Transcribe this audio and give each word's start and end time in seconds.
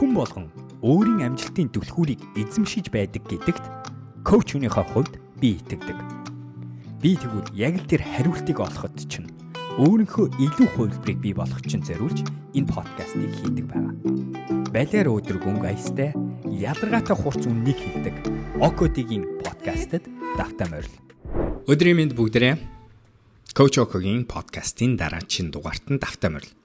Хүн 0.00 0.16
болгон 0.16 0.48
өөрийн 0.80 1.28
амжилтын 1.28 1.68
түлхүүрийг 1.76 2.24
эзэмшиж 2.40 2.88
байдаг 2.88 3.20
гэдэгт 3.28 3.64
коуч 4.24 4.56
өнөөхөө 4.56 4.86
хувьд 4.96 5.20
би 5.36 5.60
итгэдэг. 5.60 5.98
Би 7.04 7.20
тэгвэл 7.20 7.52
яг 7.52 7.76
л 7.76 7.84
тэр 7.84 8.00
хариултыг 8.08 8.64
олоход 8.64 8.96
чинь 8.96 9.28
өөрийнхөө 9.76 10.40
илүү 10.40 10.68
хувилбарыг 10.72 11.18
бий 11.20 11.36
болгох 11.36 11.60
чинь 11.68 11.84
зориулж 11.84 12.24
энэ 12.56 12.70
подкастыг 12.72 13.28
хийдэг 13.44 13.66
байгаа. 13.68 13.92
Балиар 14.72 15.08
өдрөг 15.12 15.44
өнгө 15.44 15.68
аястай 15.68 16.16
ядаргаатай 16.48 17.16
хурц 17.20 17.44
үннийг 17.44 17.76
хэлдэг 17.76 18.16
Окодигийн 18.56 19.28
подкастад 19.44 20.08
давтаа 20.40 20.68
морил. 20.72 20.96
Өдрийн 21.68 22.00
мэнд 22.00 22.16
бүгдээрээ 22.16 22.56
Коуч 23.52 23.76
Окогийн 23.76 24.24
подкастын 24.24 24.96
дараагийн 24.96 25.52
дугаарт 25.52 25.92
нь 25.92 26.00
давтаа 26.00 26.32
морил 26.32 26.56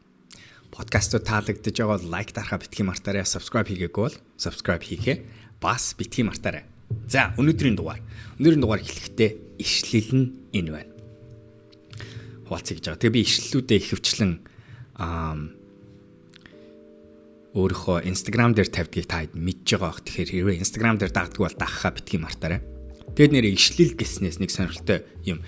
подкастууд 0.71 1.25
таалагдж 1.27 1.65
байгаа 1.69 1.97
бол 1.99 2.09
лайк 2.13 2.33
дарахаа 2.33 2.61
битгий 2.61 2.85
мартаарай, 2.85 3.25
subscribe 3.27 3.69
хийгээгүй 3.69 4.03
бол 4.05 4.17
subscribe 4.37 4.83
хийхээ 4.85 5.17
бас 5.61 5.93
битгий 5.97 6.25
мартаарай. 6.25 6.65
За, 7.09 7.33
өнөөдрийн 7.37 7.77
дугаар. 7.77 8.01
Өнөөдрийн 8.37 8.63
дугаар 8.63 8.81
эхлэхдээ 8.85 9.61
ишлэл 9.61 10.11
нь 10.13 10.25
энэ 10.53 10.71
байна. 10.71 10.91
Хуваалцъя 12.49 12.77
гэж 12.77 12.85
байгаа. 12.85 13.01
Тэгээ 13.01 13.15
би 13.15 13.21
ишлэлүүдээ 13.25 13.79
ихэвчлэн 13.81 14.31
аа 15.01 15.35
өөрийнхөө 17.55 18.03
Instagram 18.11 18.51
дээр 18.51 18.67
тавьдгийг 18.67 19.07
та 19.07 19.23
мэдж 19.31 19.79
байгаа 19.79 19.95
бох. 19.95 20.03
Тэгэхээр 20.03 20.31
хэрвээ 20.43 20.59
Instagram 20.59 20.99
дээр 20.99 21.13
дагдаг 21.15 21.39
бол 21.39 21.55
дагахаа 21.55 21.95
битгий 21.95 22.19
мартаарай. 22.19 22.59
Тэгэд 23.15 23.31
нэр 23.31 23.47
ишлэл 23.55 23.95
гэснээс 23.95 24.43
нэг 24.43 24.51
сонирхолтой 24.51 25.07
юм 25.23 25.39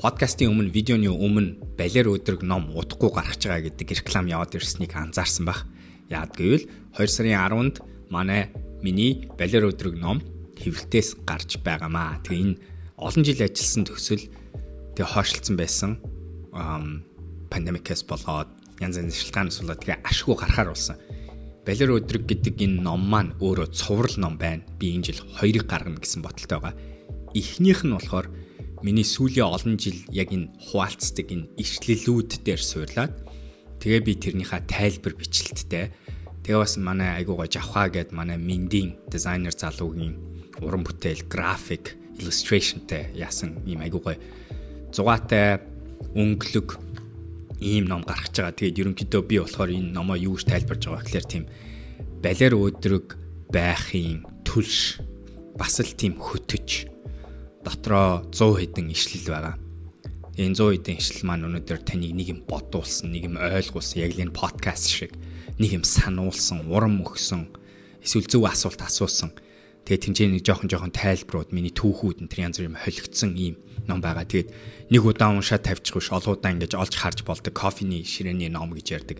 подкастын 0.00 0.48
өмнө 0.48 0.72
видеоны 0.72 1.10
өмнө 1.12 1.74
балер 1.76 2.08
өдрөг 2.08 2.40
ном 2.48 2.70
удахгүй 2.72 3.12
гаргаж 3.12 3.44
байгаа 3.44 3.68
гэдэг 3.68 4.00
реклам 4.00 4.32
яваад 4.32 4.56
ирснийг 4.56 4.96
анзаарсан 4.96 5.44
баг. 5.44 5.68
Яад 6.08 6.32
гэвэл 6.40 6.64
2 6.96 7.04
сарын 7.04 7.36
10-нд 7.36 7.84
манай 8.08 8.48
миний 8.80 9.28
балер 9.36 9.68
өдрөг 9.68 10.00
ном 10.00 10.24
хэвлэлтээс 10.56 11.20
гарч 11.28 11.60
байгаамаа. 11.60 12.16
Тэгээ 12.24 12.40
энэ 12.40 12.56
олон 12.96 13.24
жил 13.28 13.44
ажилласан 13.44 13.84
төсөл 13.84 14.24
тэгээ 14.96 15.12
хойшлцсан 15.12 15.56
байсан 15.60 16.00
пандемикээс 17.52 18.08
болоод 18.08 18.48
янз 18.80 18.96
янзын 18.96 19.12
шалтгаанаас 19.12 19.60
болоод 19.60 19.84
тэгээ 19.84 20.00
ашгүй 20.00 20.32
гарахаар 20.40 20.72
болсон. 20.72 20.96
Балер 21.68 22.00
өдрөг 22.00 22.24
гэдэг 22.24 22.56
энэ 22.56 22.80
ном 22.80 23.04
маань 23.04 23.36
өөрөө 23.36 23.68
цуврал 23.76 24.16
ном 24.16 24.40
байна. 24.40 24.64
Би 24.80 24.96
энэ 24.96 25.12
жил 25.12 25.20
хоёрыг 25.36 25.68
гаргана 25.68 26.00
гэсэн 26.00 26.24
бодолтой 26.24 26.56
байгаа. 26.56 26.80
Эхнийх 27.36 27.84
нь 27.84 27.92
болохоор 27.92 28.32
миний 28.82 29.04
сүүлийн 29.04 29.46
олон 29.46 29.76
жил 29.76 29.98
яг 30.10 30.32
энэ 30.32 30.52
хуваалцдаг 30.70 31.26
энэ 31.28 31.50
ишлэлүүд 31.60 32.44
дээр 32.44 32.62
суурлаад 32.62 33.14
тэгээ 33.80 34.00
би 34.04 34.12
тэрнийхээ 34.16 34.62
тайлбар 34.68 35.14
бичлэлттэй 35.16 35.92
тэгээ 36.44 36.60
бас 36.60 36.74
манай 36.80 37.20
айгуугаа 37.20 37.48
жавхаа 37.48 37.92
гэд 37.92 38.16
манай 38.16 38.40
миндийн 38.40 38.96
дизайнер 39.12 39.52
залуугийн 39.52 40.16
уран 40.64 40.84
бүтээл 40.84 41.28
график 41.28 41.96
illustrationтэй 42.20 43.12
яасан 43.16 43.60
ийм 43.68 43.84
айгуугаа 43.84 44.16
зугаатай 44.92 45.60
өнгөлөг 46.16 46.68
ийм 47.60 47.84
ном 47.84 48.02
гаргаж 48.02 48.32
байгаа. 48.32 48.56
Тэгээд 48.56 48.80
ерөнхийдөө 48.80 49.22
би 49.28 49.36
болохоор 49.40 49.70
энэ 49.70 49.92
номоо 49.92 50.16
юу 50.16 50.36
гэж 50.36 50.48
тайлбарж 50.48 50.82
байгаа 50.88 51.04
гэхээр 51.04 51.26
тийм 51.28 51.44
балер 52.24 52.52
өдрөг 52.56 53.06
байхын 53.52 54.24
түлш 54.48 55.00
бас 55.60 55.76
л 55.84 55.92
тийм 55.92 56.16
хөтөж 56.16 56.88
дотроо 57.64 58.24
100 58.32 58.60
хэдэн 58.60 58.88
ишлэл 58.92 59.28
байгаа. 59.28 59.56
Энэ 60.40 60.56
100 60.56 60.80
хэдэн 60.80 60.96
ишлэл 60.96 61.24
маань 61.28 61.46
өнөөдөр 61.48 61.80
таныг 61.84 62.12
нэг 62.16 62.28
юм 62.32 62.40
бодуулсан, 62.48 63.12
нэг 63.12 63.28
юм 63.28 63.36
ойлгуулсан, 63.36 64.00
яг 64.00 64.16
л 64.16 64.24
энэ 64.24 64.36
подкаст 64.36 64.88
шиг 64.88 65.12
нэг 65.60 65.70
юм 65.76 65.84
сануулсан, 65.84 66.64
урам 66.72 67.04
өгсөн, 67.04 67.52
эсвэл 68.00 68.24
зөв 68.24 68.48
асуулт 68.48 68.80
асуусан. 68.80 69.36
Тэгээд 69.84 70.04
тэнцээ 70.08 70.28
нэг 70.32 70.44
жоохон 70.44 70.68
жоохон 70.72 70.92
тайлбарууд 70.92 71.52
миний 71.52 71.72
түүхүүд 71.72 72.24
энэ 72.24 72.48
янз 72.48 72.56
бүр 72.60 72.68
юм 72.72 72.80
холигдсон 72.80 73.32
ийм 73.36 73.56
ном 73.84 74.00
байгаа. 74.00 74.24
Тэгээд 74.24 74.48
нэг 74.92 75.02
удаа 75.04 75.32
уншаад 75.32 75.64
тавьчихгүй 75.64 76.04
ш 76.04 76.16
олуудаа 76.16 76.52
ингэж 76.52 76.76
олж 76.76 76.94
харж 76.96 77.24
болдог 77.24 77.52
кофений 77.52 78.04
ширээний 78.04 78.48
ном 78.48 78.72
гэж 78.72 78.86
ярьдаг. 78.92 79.18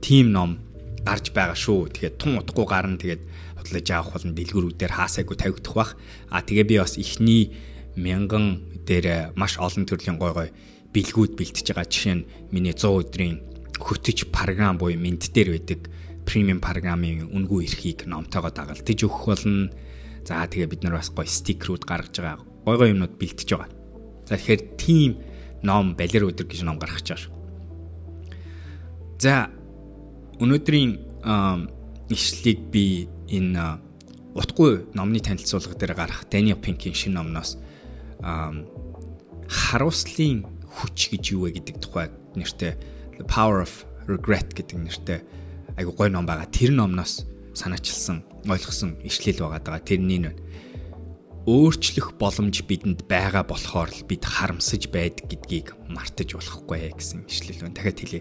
Тим 0.00 0.32
ном 0.32 0.60
гарч 1.04 1.32
байгаа 1.32 1.56
шүү. 1.56 1.92
Тэгээд 1.92 2.18
тун 2.20 2.40
утгагүй 2.40 2.66
гарна 2.66 3.00
тэгээд 3.00 3.22
бодлож 3.56 3.88
авах 3.92 4.12
болон 4.16 4.32
дэлгүүрүүдээр 4.34 4.92
хаасайгүй 4.96 5.36
тавигдах 5.36 5.74
бах. 5.76 5.92
А 6.32 6.40
тэгээ 6.42 6.66
би 6.66 6.76
бас 6.80 6.96
ихний 6.96 7.52
мянган 7.98 8.62
дээр 8.86 9.34
маш 9.34 9.58
олон 9.58 9.84
төрлийн 9.84 10.16
гой 10.16 10.32
гой 10.32 10.48
бэлгүүд 10.94 11.34
бэлтэж 11.34 11.74
байгаа. 11.74 11.90
Жишээ 11.90 12.14
нь 12.14 12.28
миний 12.54 12.72
100 12.72 13.02
өдрийн 13.02 13.36
хөтөж 13.76 14.30
програм 14.32 14.78
буюу 14.78 14.96
минт 14.96 15.28
дээр 15.34 15.58
байдаг 15.58 15.90
премиум 16.24 16.60
програмын 16.62 17.28
үнгүй 17.28 17.68
эрхийг 17.68 18.06
номтойгоо 18.06 18.52
дагалдаж 18.54 18.98
өгөх 19.02 19.24
болно. 19.28 19.70
За 20.24 20.44
тэгээ 20.44 20.72
бид 20.72 20.82
нар 20.84 21.00
бас 21.00 21.10
гой 21.10 21.26
стикерүүд 21.26 21.84
гаргаж 21.84 22.16
байгаа. 22.16 22.44
Гой 22.64 22.76
гой 22.76 22.88
юмнууд 22.92 23.16
бэлтэж 23.20 23.48
байгаа. 23.52 23.70
За 24.28 24.36
тэгэхээр 24.36 24.62
team 24.80 25.10
ном 25.62 25.96
балер 25.98 26.28
өдөр 26.28 26.46
гэж 26.46 26.62
ном 26.64 26.78
гаргаж 26.78 27.04
байгаа 27.04 27.22
шүү. 27.26 27.34
За 29.18 29.50
өнөөдрийн 30.38 30.92
ишлэлийг 32.08 32.60
би 32.70 33.08
энэ 33.28 33.82
утгүй 34.38 34.86
номны 34.94 35.20
танилцуулга 35.20 35.74
дээр 35.74 35.94
гарах 35.98 36.24
Daniel 36.30 36.60
Pink-ийн 36.60 36.94
шинэ 36.94 37.18
номноос 37.18 37.58
харуулслын 38.22 40.44
хүч 40.68 40.98
гэж 41.14 41.24
юу 41.32 41.48
вэ 41.48 41.58
гэдэг 41.58 41.76
тухай 41.80 42.12
нэртэй 42.36 42.76
Power 43.26 43.64
of 43.64 43.88
Regret 44.06 44.54
гэдэг 44.54 44.78
нэртэй 44.78 45.20
айгу 45.78 45.94
гой 45.94 46.10
ном 46.10 46.26
байгаа. 46.26 46.50
Тэр 46.50 46.74
номноос 46.74 47.26
санаачилсан, 47.54 48.22
ойлгосон 48.46 48.98
ишлэл 49.02 49.46
байгаа 49.46 49.62
даа. 49.62 49.82
Тэрний 49.82 50.22
нь 50.22 50.30
өөрчлөх 51.48 52.20
боломж 52.20 52.60
бидэнд 52.68 53.08
байгаа 53.08 53.40
болохоор 53.40 53.88
л 53.88 54.04
бид 54.04 54.20
харамсаж 54.20 54.92
байдаг 54.92 55.32
гэдгийг 55.32 55.72
мартаж 55.88 56.36
болохгүй 56.36 56.92
гэсэн 56.92 57.24
ишлэл 57.24 57.64
байна. 57.64 57.72
Дахиад 57.72 58.00
хэлье. 58.04 58.20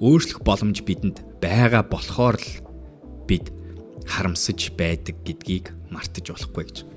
Өөрчлөх 0.00 0.40
боломж 0.40 0.80
бидэнд 0.80 1.20
байгаа 1.36 1.84
болохоор 1.84 2.40
л 2.40 2.52
бид 3.28 3.52
харамсаж 4.08 4.72
байдаг 4.72 5.20
гэдгийг 5.20 5.76
мартаж 5.92 6.32
болохгүй 6.32 6.64
гэж. 6.64 6.91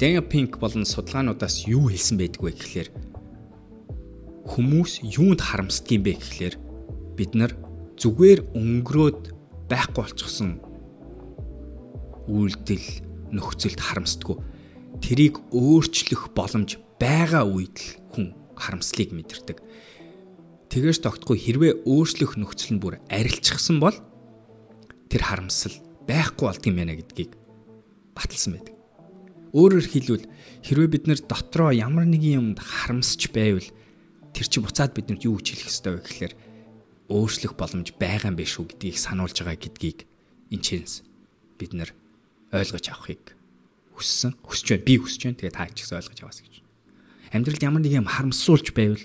Daniel 0.00 0.24
Pink 0.26 0.58
болон 0.58 0.84
судалгаануудаас 0.84 1.68
юу 1.68 1.88
хэлсэн 1.92 2.16
байдг 2.18 2.40
вэ 2.42 2.52
гэхлээр 2.56 2.88
хүмүүс 4.48 4.92
юунд 5.06 5.40
харамсдаг 5.40 5.92
юм 5.94 6.02
бэ 6.02 6.12
гэхлээр 6.18 6.54
бид 7.16 7.32
нар 7.38 7.52
зүгээр 8.00 8.40
өнгөрөөд 8.56 9.22
байхгүй 9.70 10.02
болчихсон 10.02 10.50
үйлдэл 12.26 12.86
нөхцөлд 13.32 13.80
харамсдаггүй. 13.80 14.38
Тэрийг 15.02 15.40
өөрчлөх 15.50 16.34
боломж 16.36 16.78
байгаа 17.00 17.46
үед 17.48 17.76
л 17.78 17.90
хүн 18.12 18.26
харамслыг 18.58 19.10
мэдэрдэг. 19.14 19.58
Тэгээс 20.68 21.00
тогтгүй 21.04 21.36
хэрвээ 21.36 21.72
өөрчлөх 21.84 22.36
нөхцөл 22.40 22.76
нь 22.76 22.82
бүр 22.82 23.00
арилчихсан 23.08 23.80
бол 23.82 23.96
тэр 25.08 25.22
харамсал 25.24 25.74
байхгүй 26.08 26.44
болт 26.48 26.64
юм 26.64 26.76
байна 26.80 26.96
гэдгийг 26.96 27.36
баталсан 28.16 28.56
байдаг. 28.56 28.81
Өөрөөр 29.52 29.86
хэлбэл 29.86 30.26
хэрвээ 30.64 30.88
бид 30.88 31.04
нэр 31.08 31.20
дотроо 31.28 31.70
ямар 31.76 32.08
нэгэн 32.08 32.56
юмд 32.56 32.58
харамсч 32.60 33.28
байвал 33.36 33.68
тэр 34.32 34.46
чи 34.48 34.58
буцаад 34.64 34.96
бидэнд 34.96 35.28
юу 35.28 35.36
гэж 35.36 35.46
хэлэх 35.52 35.68
ёстой 35.68 35.92
вэ 36.00 36.02
гэхээр 36.08 36.34
өөрчлөх 37.12 37.52
боломж 37.52 37.92
байгаа 38.00 38.32
юм 38.32 38.40
биш 38.40 38.56
үү 38.56 38.72
гэдгийг 38.72 38.96
сануулж 38.96 39.36
байгаа 39.44 39.60
гэдгийг 39.60 40.08
энэ 40.56 40.64
чэнс 40.64 41.04
бид 41.60 41.76
нэр 41.76 41.92
ойлгож 42.48 42.86
авахыг 42.88 43.36
хүссэн. 43.92 44.32
Хүсэж 44.40 44.66
байна. 44.72 44.86
Би 44.88 44.94
хүсэж 44.96 45.20
байна. 45.28 45.38
Тэгээ 45.40 45.56
та 45.56 45.68
ч 45.68 45.84
гэсэн 45.84 45.96
ойлгож 46.00 46.20
аваас 46.24 46.40
гэж. 46.40 46.54
Амьдралд 47.32 47.62
ямар 47.62 47.82
нэг 47.84 47.92
юм 47.92 48.08
харамсуулж 48.08 48.72
байвал 48.72 49.04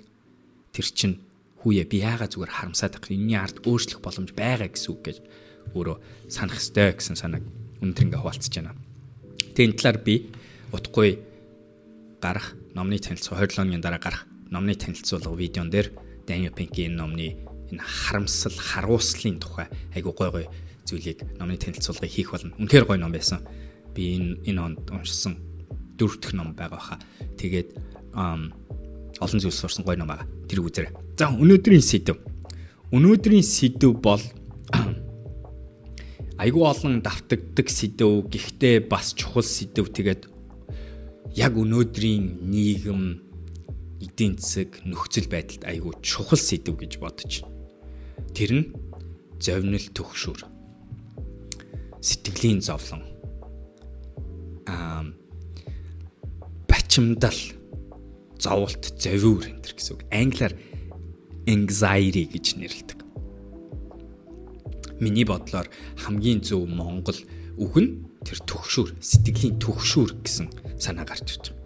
тэр 0.71 0.87
чин 0.95 1.19
хүүе 1.59 1.83
би 1.87 1.99
яага 2.03 2.31
зүгээр 2.31 2.55
харамсаад 2.55 2.95
байх. 2.95 3.11
Энийний 3.11 3.39
ард 3.39 3.63
өөрчлөх 3.67 3.99
боломж 3.99 4.31
байгаа 4.31 4.71
гэсэн 4.71 4.89
үг 4.95 5.01
гэж 5.03 5.17
өөрөө 5.75 5.97
санах 6.31 6.59
ёстой 6.59 6.95
гэсэн 6.95 7.15
санааг 7.19 7.43
өндөр 7.83 8.03
ингээ 8.07 8.21
хуваалцаж 8.23 8.53
байна. 8.55 8.75
Тэгээ 9.55 9.67
энэ 9.67 9.77
талаар 9.79 9.99
би 10.03 10.15
утгагүй 10.71 11.19
гарах 12.21 12.55
номны 12.73 12.99
танилцуулга 12.99 13.47
20 13.47 13.59
оны 13.61 13.81
дараа 13.81 13.99
гарах 13.99 14.25
номны 14.49 14.75
танилцуулга 14.75 15.35
видеон 15.35 15.69
дээр 15.69 15.91
Daniel 16.27 16.53
Pink-ийн 16.53 16.95
номны 16.95 17.37
энэ 17.71 17.83
харамсал, 17.83 18.51
харуулслын 18.55 19.39
тухай 19.39 19.67
айгу 19.95 20.13
гой 20.13 20.31
гой 20.31 20.45
зүйлийг 20.85 21.23
номны 21.39 21.57
танилцуулгыг 21.57 22.09
хийх 22.09 22.31
болно. 22.31 22.55
Үнэхээр 22.57 22.85
гой 22.85 22.97
ном 22.97 23.11
байсан. 23.11 23.43
Би 23.93 24.15
энэ 24.15 24.39
энэ 24.47 24.61
онд 24.61 24.91
уншсан 24.91 25.37
дөрөв 25.99 26.19
дэх 26.19 26.33
ном 26.33 26.55
байгаа 26.55 26.79
хаа. 26.79 26.99
Тэгээд 27.37 27.75
олон 28.15 29.39
зүйл 29.39 29.51
сурсан 29.51 29.83
гой 29.83 29.97
ном 29.97 30.07
байгаа. 30.07 30.27
Тэр 30.47 30.63
үзээрэй. 30.63 30.95
За 31.19 31.27
өнөөдрийн 31.27 31.83
сэдв. 31.83 32.15
Өнөөдрийн 32.91 33.43
сэдв 33.43 33.99
бол 33.99 34.21
айгу 36.43 36.63
олон 36.63 37.03
давтагддаг 37.03 37.67
сэдв. 37.67 38.31
Гэхдээ 38.31 38.87
бас 38.87 39.11
чухал 39.11 39.43
сэдв. 39.43 39.91
Тэгээд 39.91 40.36
яг 41.37 41.53
өнөөдрийн 41.53 42.49
нийгэм 42.49 43.01
эдийн 44.01 44.41
засаг 44.41 44.81
нөхцөл 44.81 45.29
байдалд 45.29 45.69
айгүй 45.69 45.93
чухал 46.01 46.41
сэдв 46.41 46.73
гэж 46.73 46.97
бодож. 46.97 47.45
Тэр 48.33 48.51
нь 48.57 48.65
зовнил 49.37 49.85
төгшүр. 49.93 50.41
сэтгэлийн 52.01 52.61
зовлон 52.65 53.05
аа 54.65 55.05
бачимдал 56.65 57.37
зовлт 58.41 58.97
зовиур 58.97 59.45
энэ 59.45 59.61
гэсэн 59.61 59.93
үг. 59.93 60.01
Англиар 60.09 60.53
anxiety 61.45 62.25
гэж 62.25 62.45
нэрлэдэг. 62.57 62.99
Миний 64.97 65.25
бодлоор 65.25 65.69
хамгийн 66.01 66.41
зөв 66.41 66.65
монгол 66.65 67.17
үг 67.57 67.75
нь 67.81 67.89
тэр 68.21 68.39
төгшүүр, 68.45 68.97
сэтгэлийн 69.01 69.57
төгшүүр 69.57 70.11
гэсэн 70.21 70.47
санаа 70.77 71.05
гарч 71.05 71.37
ирж 71.37 71.45
байгаа. 71.51 71.65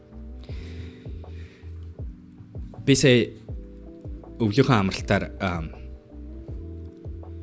Би 2.86 2.94
сая 2.96 3.30
өвлийнхөө 4.42 4.78
амралтаар 4.78 5.26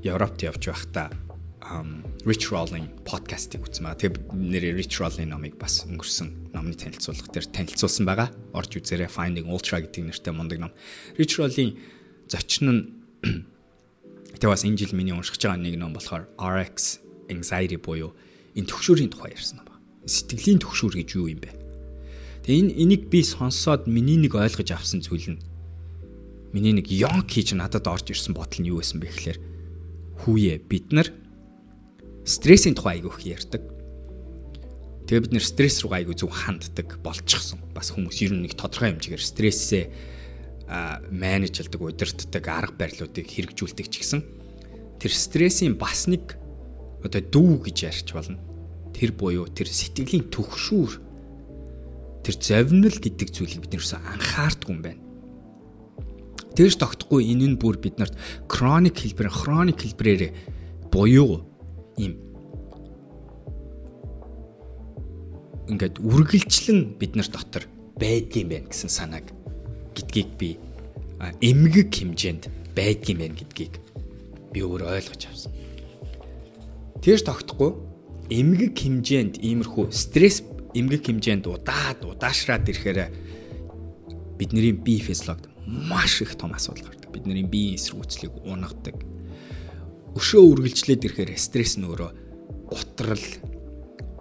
Европт 0.02 0.42
явж 0.42 0.62
байхдаа 0.70 1.12
Rich 2.24 2.48
Rolling 2.48 2.88
подкастыг 3.04 3.68
үзсэн 3.68 3.84
ба 3.84 3.92
тэгээ 3.92 4.32
нэр 4.32 4.64
Rich 4.80 4.98
Rolling 4.98 5.28
номыг 5.28 5.60
бас 5.60 5.84
өнгөрсөн 5.84 6.52
номны 6.56 6.72
танилцуулга 6.72 7.28
дээр 7.28 7.46
танилцуулсан 7.52 8.08
байгаа. 8.08 8.32
Орж 8.56 8.80
үзээрэй 8.80 9.12
Finding 9.12 9.52
Ultra 9.52 9.84
гэдэг 9.84 10.08
нэртэй 10.08 10.32
мундаг 10.32 10.58
ном. 10.64 10.72
Rich 11.20 11.36
Rolling 11.36 11.76
зочин 12.26 12.66
нь 12.72 12.82
тэгээ 14.40 14.52
бас 14.52 14.64
энэ 14.64 14.80
жил 14.80 14.96
миний 14.96 15.12
уншиж 15.12 15.38
байгаа 15.38 15.60
нэг 15.60 15.76
ном 15.76 15.92
болохоор 15.92 16.26
RX 16.40 17.04
Anxiety 17.28 17.76
буюу 17.76 18.16
энэ 18.58 18.66
төгшүүрийн 18.66 19.14
тухай 19.14 19.32
ярьсан 19.38 19.62
ном 19.62 19.70
ба. 19.70 19.78
Сэтгэлийн 20.04 20.58
төгшүүр 20.58 20.94
гэж 20.98 21.08
юу 21.14 21.30
юм 21.30 21.40
бэ? 21.40 21.54
Тэгээ 22.42 22.60
энэ 22.66 22.74
энийг 22.74 23.02
би 23.06 23.22
сонсоод 23.22 23.86
миний 23.86 24.18
нэг 24.18 24.34
ойлгож 24.34 24.74
авсан 24.74 25.00
зүйл 25.00 25.38
нь 25.38 25.42
миний 26.52 26.74
нэг 26.74 26.88
young 26.90 27.28
хийж 27.28 27.54
надад 27.54 27.86
орж 27.86 28.10
ирсэн 28.10 28.34
бодол 28.34 28.60
нь 28.60 28.70
юу 28.72 28.80
байсан 28.80 28.98
бэ 28.98 29.08
гэхээр 29.12 29.38
хүүе 30.24 30.54
бид 30.64 30.86
нар 30.96 31.08
стрессийн 32.24 32.74
тухай 32.74 32.98
айгүйх 32.98 33.20
ярьдаг. 33.24 33.62
Тэгээ 35.08 35.24
бид 35.28 35.34
нэр 35.36 35.44
стресс 35.44 35.80
руу 35.84 35.92
айгүй 35.96 36.16
зөв 36.16 36.32
ханддаг 36.32 37.00
болчихсон. 37.00 37.60
Бас 37.72 37.92
хүмүүс 37.92 38.20
ер 38.24 38.32
нь 38.36 38.44
нэг 38.44 38.56
тодорхой 38.56 38.92
хэмжээгээр 38.92 39.24
стрессээ 39.24 39.84
менежлдэг, 41.08 41.80
удирддаг 41.80 42.44
арга 42.44 42.76
барилуудыг 42.76 43.24
хэрэгжүүлдэг 43.24 43.86
ч 43.88 44.04
гэсэн 44.04 44.20
тэр 45.00 45.12
стрессийн 45.16 45.80
бас 45.80 46.04
нэг 46.12 46.36
одоо 47.00 47.24
дүү 47.24 47.72
гэж 47.72 47.76
ярьж 47.88 48.08
болно. 48.12 48.36
Тэр 48.98 49.14
буюу 49.14 49.46
тэр 49.46 49.70
сэтгэлийн 49.70 50.26
төгшүүр 50.26 50.92
тэр 52.26 52.34
зовнил 52.34 52.98
гэдэг 52.98 53.30
зүйлийг 53.30 53.62
бид 53.62 53.78
нэрсээ 53.78 54.02
анхаардгүй 54.02 54.74
юм 54.74 54.82
байна. 54.82 55.02
Тэрж 56.58 56.74
тогтохгүй 56.82 57.30
энэ 57.30 57.54
нь 57.54 57.60
бүр 57.62 57.78
биднэрт 57.78 58.18
хроник 58.50 58.98
хэлбэр, 58.98 59.30
хроник 59.30 59.78
хэлбрээр 59.78 60.34
буюу 60.90 61.46
ийм 61.94 62.18
ингээд 65.70 66.02
үргэлжлэн 66.02 66.98
бид 66.98 67.14
нар 67.14 67.28
дотор 67.30 67.70
байдгийм 68.02 68.50
байх 68.50 68.66
гэсэн 68.74 68.90
санааг 68.90 69.30
гэдгийг 69.94 70.30
би 70.34 70.58
эмгэг 71.38 71.94
хэмжээнд 71.94 72.74
байдгийм 72.74 73.18
байх 73.22 73.34
гэдгийг 73.38 73.74
би 74.50 74.58
өөр 74.66 74.90
ойлгож 74.90 75.22
авсан. 75.30 75.52
Тэрс 76.98 77.22
тогтохгүй 77.22 77.87
эмгэг 78.30 78.76
хэмжээнд 78.76 79.34
иймэрхүү 79.40 79.92
стресс 79.92 80.44
эмгэг 80.76 81.08
хэмжээнд 81.08 81.44
удаад 81.48 82.04
удаашраад 82.04 82.68
ирэхээр 82.68 83.00
бидний 84.38 84.72
бие 84.72 85.00
физиологид 85.00 85.48
маш 85.66 86.22
их 86.22 86.36
том 86.36 86.52
асуудал 86.52 86.92
гардаг. 86.92 87.10
Бидний 87.12 87.42
биеийн 87.42 87.76
эсрэгүүцлийг 87.80 88.32
унагадаг 88.44 88.96
өшөө 90.18 90.42
үргэлжлээд 90.50 91.06
ирэхээр 91.06 91.30
стресс 91.38 91.78
нь 91.78 91.86
өөрөө 91.86 92.10
гутрал 92.72 93.26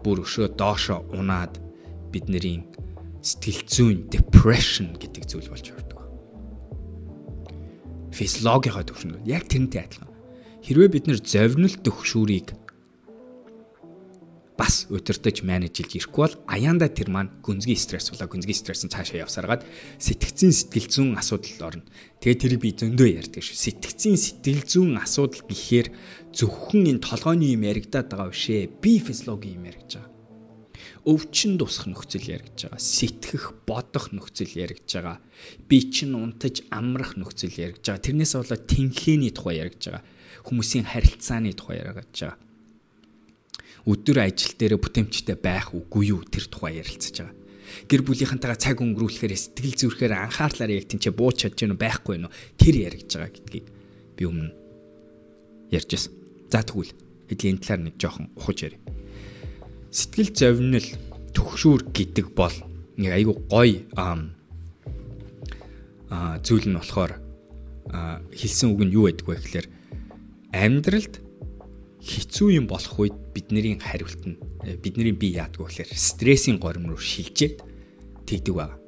бүр 0.04 0.22
өшөө 0.22 0.54
доошо 0.54 1.02
унаад 1.16 1.58
бидний 2.14 2.62
сэтгэл 3.24 3.64
зүйн 3.66 4.00
depression 4.14 4.94
гэдэг 5.00 5.24
зүйл 5.26 5.50
болж 5.50 5.68
ордог. 5.74 6.00
Физиологийнхаа 8.14 8.86
төвшөнд 8.86 9.26
яг 9.26 9.50
тэрнтэй 9.50 9.82
адилхан. 9.84 10.12
Хэрвээ 10.64 10.90
бид 10.94 11.06
нэр 11.10 11.20
зовнил 11.24 11.76
төгшүүрийг 11.82 12.54
бас 14.58 14.88
удирдах 14.90 15.46
менежлж 15.46 15.94
ирэхгүй 15.94 16.24
бол 16.26 16.36
аяанда 16.50 16.90
тэр 16.90 17.14
маань 17.14 17.30
гүнзгий 17.46 17.78
стресс 17.78 18.10
болоо 18.10 18.26
гүнзгий 18.26 18.58
стресс 18.58 18.82
нь 18.82 18.90
цаашаа 18.90 19.22
явсараад 19.22 19.62
сэтгцийн 20.02 20.50
сэтгэл 20.50 20.90
зүйн 20.90 21.14
асуудал 21.14 21.78
орно. 21.78 21.86
Тэгээ 22.18 22.42
тэрийг 22.42 22.62
би 22.66 22.74
зөндөө 22.74 23.08
ярьдаг 23.22 23.46
шүү. 23.46 23.54
Сэтгцийн 23.54 24.18
сэтгэл 24.18 24.66
зүйн 24.66 24.98
асуудал 24.98 25.46
гэхээр 25.46 25.94
зөвхөн 26.34 26.90
энэ 26.90 27.06
толгойн 27.06 27.46
юм 27.46 27.70
яригадаад 27.70 28.10
байгаа 28.10 28.34
бишээ. 28.34 28.82
Би 28.82 28.98
физиологийн 28.98 29.62
юм 29.62 29.70
яригдж 29.70 29.94
байгаа. 30.02 30.16
Өвчин 31.06 31.54
тусах 31.62 31.86
нөхцөл 31.86 32.26
яригдж 32.26 32.66
байгаа. 32.66 32.82
Сэтгэх, 32.82 33.62
бодох 33.70 34.10
нөхцөл 34.10 34.50
яригдж 34.58 34.90
байгаа. 34.98 35.22
Би 35.70 35.86
чинь 35.86 36.18
унтаж 36.18 36.66
амрах 36.74 37.14
нөхцөл 37.14 37.54
яригдж 37.54 37.94
байгаа. 37.94 38.02
Тэрнээс 38.02 38.34
болоод 38.34 38.66
тэнхээний 38.66 39.32
тухай 39.32 39.62
яригдж 39.62 39.94
байгаа. 39.94 40.04
Хүмүүсийн 40.50 40.90
харилцааны 40.90 41.54
тухай 41.54 41.86
яригдж 41.86 42.26
байгаа 42.26 42.47
өдөр 43.88 44.28
ажил 44.28 44.54
дээр 44.60 44.76
бүтээмжтэй 44.84 45.40
байх 45.40 45.72
үгүй 45.72 46.12
юу 46.12 46.22
тэр 46.28 46.52
тухай 46.52 46.84
ярилцаж 46.84 47.24
байгаа. 47.24 47.36
Гэр 47.88 48.02
бүлийнхэнтэйгээ 48.04 48.60
цаг 48.60 48.78
өнгөрүүлэхээр 48.84 49.34
сэтгэл 49.36 49.76
зүрэхээр 49.80 50.14
анхаарлаар 50.28 50.76
яг 50.76 50.92
тэнцээ 50.92 51.16
бууч 51.16 51.48
чадж 51.48 51.56
гэнэ 51.64 51.80
байхгүй 51.80 52.20
юу 52.20 52.32
тэр 52.60 52.76
яригдж 52.92 53.12
байгаа 53.16 53.32
гэдгийг 53.32 53.68
би 54.20 54.24
өмнө 54.28 54.52
ярьжсэн. 55.72 56.12
За 56.52 56.64
тэгвэл 56.64 56.92
хэдийн 57.32 57.56
энэ 57.56 57.64
талаар 57.64 57.82
нэг 57.88 57.96
жоохон 57.96 58.28
ухаж 58.36 58.60
ярив. 58.68 58.84
Сэтгэл 59.92 60.32
зовнил 60.36 60.88
төгшүүр 61.32 61.82
гэдэг 61.96 62.28
бол 62.36 62.56
нэг 63.00 63.12
айгүй 63.14 63.36
гоё 63.48 63.88
аа 63.96 64.20
зүйл 66.44 66.68
нь 66.72 66.80
болохоор 66.80 67.20
хэлсэн 68.32 68.72
үг 68.72 68.82
нь 68.88 68.96
юу 68.96 69.12
байдг 69.12 69.28
вэ 69.28 69.38
гэхээр 69.44 69.68
амьдралд 70.56 71.20
хэцүү 72.00 72.50
юм 72.58 72.66
болох 72.72 72.96
үед 72.96 73.16
бидний 73.38 73.78
хариулт 73.78 74.26
нь 74.26 74.38
э, 74.66 74.74
бидний 74.82 75.14
бие 75.14 75.46
яадгүй 75.46 75.70
гэхээр 75.70 75.94
стрессийн 75.94 76.58
горим 76.58 76.90
руу 76.90 76.98
шилжээд 76.98 77.62
тэгдэг 78.26 78.54
байгаа. 78.58 78.82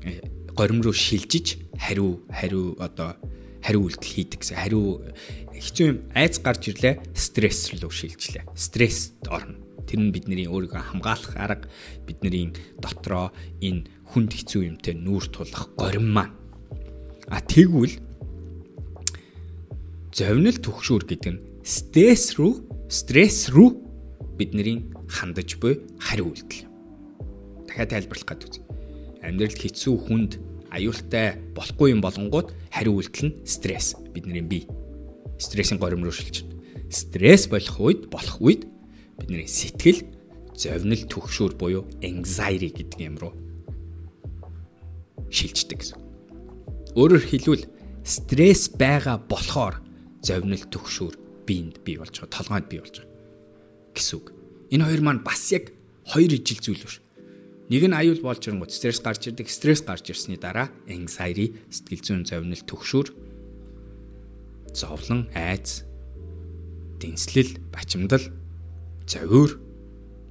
Э, 0.00 0.24
горим 0.56 0.80
руу 0.80 0.96
шилжиж 0.96 1.60
хариу 1.76 2.24
хариу 2.32 2.80
одоо 2.80 3.20
хариу 3.60 3.84
үйлдэл 3.84 4.08
хийдэг 4.16 4.40
гэсэн. 4.40 4.56
Хариу 4.56 5.04
хэцүү 5.52 5.86
юм 5.92 5.98
айц 6.16 6.40
гарч 6.40 6.72
ирлээ 6.72 7.04
стресс 7.12 7.76
рүү 7.76 7.92
шилжлээ. 7.92 8.48
Стресст 8.56 9.20
орно. 9.28 9.60
Тэр 9.84 10.00
нь 10.00 10.14
бидний 10.14 10.48
өөрийгөө 10.48 10.96
хамгаалах 10.96 11.36
арга 11.36 11.68
бидний 12.08 12.56
дотроо 12.80 13.30
энэ 13.60 13.86
хүнд 14.08 14.32
хэцүү 14.32 14.62
юмтай 14.72 14.96
нүүр 14.96 15.28
тулах 15.28 15.68
горим 15.76 16.10
маань. 16.16 16.34
А 17.28 17.44
тэгвэл 17.44 18.00
зовнил 20.16 20.56
төгшүүр 20.56 21.04
гэдэг 21.06 21.30
нь 21.30 21.42
стресс 21.66 22.38
рүү 22.38 22.65
стресс 22.88 23.48
рүү 23.50 23.72
бидний 24.38 24.86
хандаж 25.10 25.56
буй 25.58 25.80
хариу 25.98 26.30
үйлдэл. 26.30 26.66
Дахиад 27.66 27.90
тайлбарлах 27.90 28.28
гэдэг 28.30 28.46
үз. 28.46 28.60
Амьдралд 29.26 29.58
хэцүү 29.58 29.94
хүнд 30.06 30.32
аюултай 30.70 31.40
болохгүй 31.56 31.94
юм 31.96 32.00
болонгууд 32.04 32.54
хариу 32.70 32.94
үйлдэл 33.00 33.26
нь 33.26 33.36
стресс 33.42 33.98
бидний 34.14 34.42
бие. 34.44 34.70
Стрессийн 35.38 35.80
горим 35.82 36.06
руу 36.06 36.14
шилжинэ. 36.14 36.54
Стресс 36.90 37.50
болох 37.50 37.80
үед 37.80 38.06
болох 38.06 38.38
үед 38.38 38.70
бидний 39.18 39.50
сэтгэл 39.50 40.06
зовнил 40.54 41.02
төгшүүр 41.10 41.58
буюу 41.58 41.84
anxiety 42.00 42.70
гэдэг 42.70 43.00
юм 43.02 43.18
руу 43.18 43.34
шилждэг 45.28 45.82
гэсэн. 45.82 45.98
Өөрөөр 46.94 47.24
хэлбэл 47.26 47.66
стресс 48.06 48.70
байгаа 48.70 49.18
болохоор 49.26 49.82
зовнил 50.22 50.62
төгшүүр 50.70 51.25
биеинд 51.46 51.80
бий 51.86 51.96
болж 51.96 52.12
байгаа, 52.18 52.34
толгойд 52.34 52.68
бий 52.68 52.80
болж 52.82 52.96
байгаа 53.00 53.16
гэсэн 53.96 54.16
үг. 54.20 54.26
Энэ 54.68 54.84
хоёр 54.84 55.00
маань 55.00 55.24
бас 55.24 55.48
яг 55.56 55.72
хоёр 56.04 56.30
ижил 56.36 56.60
зүйл 56.60 56.84
биш. 56.84 57.00
Нэг 57.72 57.82
нь 57.88 57.96
аюул 57.96 58.20
болж 58.20 58.44
ирэнгүүт 58.44 58.70
стресс 58.70 59.00
гарч 59.00 59.32
ирдэг. 59.32 59.48
Стресс 59.48 59.82
гарч 59.82 60.12
ирсний 60.12 60.38
дараа 60.38 60.70
anxiety, 60.86 61.56
сэтгэл 61.72 62.04
зүйн 62.04 62.22
зовнил, 62.28 62.62
төгшүүр, 62.62 63.08
зовлон, 64.70 65.26
айц, 65.34 65.82
дэнслэл, 67.00 67.58
бачимдал, 67.74 68.22
зовиор, 69.08 69.58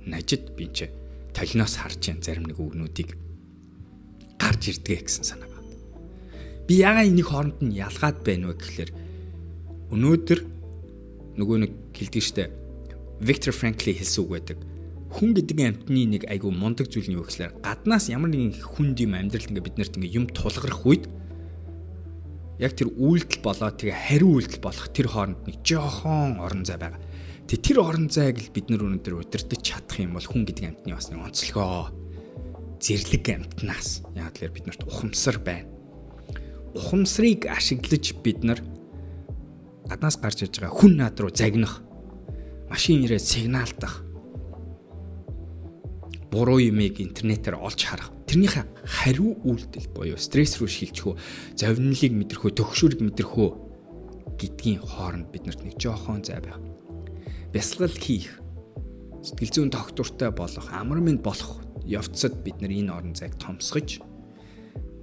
нажид 0.05 0.55
бинч 0.55 0.87
толиноос 1.35 1.75
харж 1.81 2.07
ян 2.07 2.23
зарим 2.23 2.47
нэг 2.47 2.55
үгнүүдийг 2.61 3.19
гарч 4.39 4.71
ирдэг 4.71 5.09
гэсэн 5.09 5.27
санаа 5.27 5.51
байна. 5.51 5.75
Би 6.69 6.79
ягаа 6.79 7.03
энийг 7.03 7.27
хооронд 7.27 7.59
нь 7.59 7.75
ялгаад 7.75 8.23
байна 8.23 8.53
вэ 8.53 8.55
гэхэлэр 8.55 8.91
өнөөдөр 9.91 10.39
нөгөө 11.35 11.57
нэг 11.67 11.71
хэлдэг 11.95 12.23
штэ 12.23 12.45
Виктор 13.19 13.53
Франкли 13.55 13.95
хэлсэн 13.95 14.23
үг 14.23 14.31
байдаг. 14.31 14.57
Хүн 15.15 15.31
гэдэг 15.31 15.57
амьтны 15.63 16.03
нэг 16.11 16.23
айгүй 16.27 16.51
мундаг 16.51 16.91
зүйл 16.91 17.07
нь 17.07 17.15
юу 17.15 17.23
гэхээр 17.23 17.63
гаднаас 17.63 18.11
ямар 18.11 18.27
нэгэн 18.31 18.59
хүнд 18.59 18.99
юм 18.99 19.15
амьдралд 19.15 19.47
ингээ 19.47 19.67
биднэрт 19.71 19.95
ингээ 19.95 20.15
юм 20.19 20.27
тулгарх 20.27 20.83
үед 20.83 21.07
яг 22.59 22.75
тэр 22.75 22.91
үйлдэл 22.91 23.39
болоо 23.39 23.71
тэгээ 23.71 23.95
хариу 23.95 24.31
үйлдэл 24.35 24.63
болох 24.63 24.87
тэр 24.91 25.07
хооронд 25.07 25.47
нэг 25.47 25.63
жоохон 25.63 26.43
орон 26.43 26.67
зай 26.67 26.75
байгаа. 26.75 26.99
Тэ 27.47 27.61
тэр 27.63 27.79
орон 27.79 28.11
зайг 28.11 28.43
л 28.43 28.51
бид 28.51 28.67
нар 28.67 28.83
өнөөдөр 28.83 29.23
удирдах 29.23 29.61
чадах 29.63 29.99
юм 30.03 30.19
бол 30.19 30.27
хүн 30.27 30.43
гэдэг 30.43 30.65
амьтны 30.83 30.91
бас 30.91 31.07
нэг 31.07 31.23
онцлогоо 31.23 31.93
зэрлэг 32.83 33.25
амьтнаас 33.31 34.03
яг 34.19 34.35
л 34.43 34.51
бид 34.51 34.67
нарт 34.67 34.83
ухамсар 34.83 35.39
байна. 35.39 35.71
Ухамсарыг 36.75 37.47
ашиглаж 37.47 38.17
бид 38.19 38.43
нар 38.43 38.59
гаднаас 39.89 40.17
гарч 40.17 40.45
иж 40.45 40.59
байгаа 40.59 40.73
хүн 40.73 40.93
над 40.97 41.19
руу 41.19 41.31
загнах. 41.33 41.81
Машин 42.69 43.05
ирээд 43.05 43.21
сигналдах 43.21 44.03
буруу 46.31 46.59
юмыг 46.59 46.99
интернетээр 46.99 47.55
олж 47.55 47.79
харах. 47.85 48.11
Тэрнийхээ 48.27 48.65
хариу 48.83 49.37
үйлдэл 49.45 49.87
буюу 49.93 50.17
стресс 50.17 50.57
рүү 50.59 50.67
шилжихүү 50.67 51.13
зовнилыг 51.55 52.11
мэдрэхүү 52.11 52.51
төгшүүрийг 52.57 53.01
мэдрэхүү 53.05 53.49
гэдгийн 54.41 54.81
хооронд 54.83 55.31
биднэрт 55.31 55.63
нэг 55.63 55.79
жоохон 55.79 56.25
зай 56.25 56.41
байх 56.43 56.59
бясалгал 57.55 57.95
хийх. 57.95 58.41
Сэтгэл 59.23 59.53
зүйн 59.53 59.71
доктортой 59.71 60.29
болох 60.35 60.67
амар 60.75 60.99
мэд 60.99 61.23
болох 61.23 61.63
явцад 61.85 62.43
бид 62.43 62.59
нар 62.59 62.73
энэ 62.73 62.91
орон 62.91 63.15
зайг 63.15 63.37
томсгож 63.39 64.01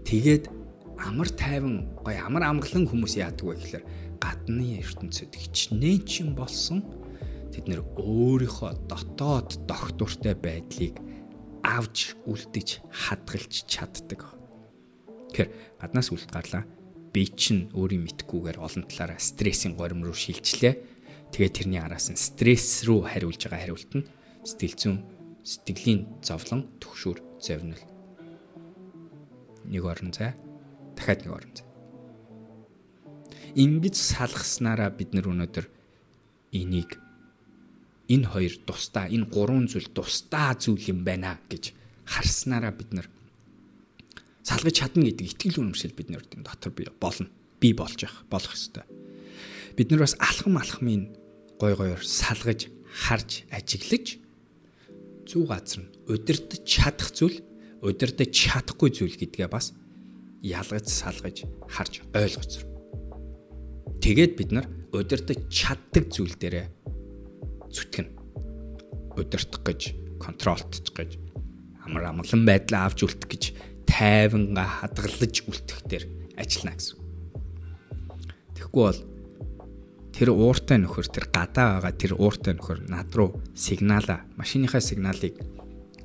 тэгээд 0.04 0.50
амар 0.98 1.28
тайван 1.30 1.88
гой 2.04 2.18
амар 2.18 2.44
амгалан 2.50 2.86
хүмүүс 2.86 3.16
яадаг 3.16 3.46
вэ 3.46 3.56
гэхээр 3.56 3.84
гадны 4.22 4.78
ертөнцид 4.78 5.34
хичнээн 5.34 6.00
ч 6.06 6.22
юм 6.22 6.38
болсон 6.38 6.86
тэд 7.50 7.66
нэр 7.66 7.82
өөрийнхөө 7.98 8.86
дотоод 8.86 9.66
доктортой 9.66 10.38
байдлыг 10.38 10.94
авж 11.66 12.14
үлдэж 12.30 12.86
хадгалж 12.90 13.66
чаддаг. 13.66 14.30
Тэгэхээр 15.34 15.50
гаднаас 15.82 16.14
үлд 16.14 16.30
гарлаа 16.30 16.62
би 17.12 17.26
чинь 17.28 17.68
өөрийн 17.74 18.06
мэдхгүйгээр 18.06 18.58
олон 18.62 18.84
талаараа 18.86 19.18
стрессийн 19.18 19.74
горим 19.76 20.06
руу 20.06 20.14
шилжлээ. 20.14 20.74
Тэгээд 21.34 21.56
тэрний 21.58 21.80
араас 21.82 22.08
нь 22.08 22.18
стресс 22.18 22.86
рүү 22.86 23.10
хариулж 23.10 23.42
байгаа 23.46 23.60
хариулт 23.62 23.92
нь 23.94 24.08
сэтгэл 24.46 24.78
зүйн 24.78 24.98
сэтгэлийн 25.42 26.00
зовлон 26.22 26.68
төгшүүр 26.78 27.18
зовнил. 27.42 27.82
Нэг 29.66 29.82
орон 29.82 30.12
зай 30.14 30.36
дахиад 30.96 31.24
нэг 31.24 31.32
орон 31.32 31.52
зай. 31.56 31.71
Ингэж 33.52 33.96
салгаснараа 34.00 34.88
бид 34.96 35.12
нар 35.12 35.28
өнөөдөр 35.28 35.66
энийг 36.56 36.96
энэ 38.08 38.26
хоёр 38.32 38.54
тусдаа 38.64 39.12
энэ 39.12 39.28
гурван 39.28 39.68
зүйл 39.68 39.92
тусдаа 39.92 40.56
зүйл 40.56 40.80
юм 40.88 41.04
байна 41.04 41.36
гэж 41.52 41.76
харснараа 42.08 42.72
бид 42.72 42.96
нар 42.96 43.06
салгаж 44.40 44.74
чадна 44.80 45.04
гэдэг 45.04 45.36
итгэл 45.36 45.60
үнэмшил 45.60 45.92
бид 45.92 46.08
нар 46.08 46.24
дотор 46.32 46.72
бий 46.72 46.88
болно. 46.96 47.28
Би 47.60 47.76
болж 47.76 48.00
явах 48.00 48.24
болох 48.32 48.56
ёстой. 48.56 48.88
Бид 49.76 49.92
нар 49.92 50.00
бас 50.00 50.16
алхам 50.18 50.56
алхмын 50.56 51.12
гой 51.60 51.76
гойор 51.76 52.00
салгаж 52.00 52.72
харж 52.88 53.44
ажиглаж 53.52 54.16
зүү 55.28 55.44
газар 55.46 55.84
нь 55.84 55.92
удирдах 56.08 56.64
чадах 56.64 57.12
зүйл 57.12 57.44
удирдах 57.84 58.32
чадахгүй 58.32 58.90
зүйл 58.90 59.14
гэдгээ 59.14 59.48
бас 59.52 59.76
ялгаж 60.40 60.88
салгаж 60.88 61.44
харж 61.70 62.02
ойлгоц. 62.16 62.71
Тэгээд 64.02 64.32
бид 64.34 64.50
нар 64.50 64.66
удирдах 64.90 65.46
чаддаг 65.46 66.10
зүйл 66.10 66.34
дээрээ 66.34 66.66
зүтгэн 67.70 68.08
удирдах 69.14 69.62
гэж 69.62 69.80
контролтчих 70.18 70.90
гэж 70.90 71.22
амар 71.86 72.10
амгалан 72.10 72.42
байдлаа 72.42 72.90
авч 72.90 73.06
үлдэх 73.06 73.30
гэж 73.30 73.42
тайванга 73.86 74.66
хадгалж 74.66 75.46
үлдэх 75.46 75.78
дээр 75.86 76.04
ажиллана 76.34 76.74
гэсэн. 76.74 76.98
Тэгэхгүй 78.58 78.82
бол 78.90 79.00
тэр 80.10 80.28
ууртай 80.34 80.82
нөхөр 80.82 81.06
тэр 81.06 81.26
гадаа 81.30 81.78
байгаа 81.78 81.94
тэр 81.94 82.12
ууртай 82.18 82.58
нөхөр 82.58 82.90
над 82.90 83.10
руу 83.14 83.38
сигнала 83.54 84.26
машиныхаа 84.34 84.82
сигналыг 84.82 85.38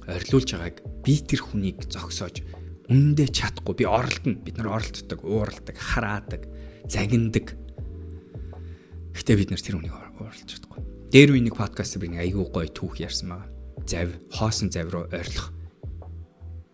орилуулж 0.06 0.50
байгааг 0.54 0.78
би 1.02 1.18
тэр 1.26 1.42
хүнийг 1.44 1.82
зогсоож 1.90 2.46
үнэндээ 2.88 3.30
чадахгүй 3.34 3.76
би 3.82 3.86
оролдоно 3.90 4.40
бид 4.46 4.56
нар 4.62 4.80
оролддог 4.80 5.20
ууралдаг 5.26 5.76
хараадаг 5.76 6.48
загиндаг 6.88 7.67
гэтээ 9.18 9.36
бид 9.42 9.50
нар 9.52 9.62
тэр 9.62 9.76
хүнийг 9.82 9.96
ууралж 10.22 10.46
чадахгүй 10.46 10.98
Дээр 11.08 11.40
үе 11.40 11.40
нэг 11.40 11.56
подкаст 11.56 11.96
би 12.04 12.12
нэг 12.12 12.20
айгүй 12.20 12.52
гоё 12.52 12.68
түүх 12.68 13.00
ярьсан 13.00 13.32
байгаа. 13.32 13.48
Зав, 13.88 14.12
хоосон 14.28 14.68
зав 14.76 14.92
руу 14.92 15.08
ойрлох. 15.08 15.56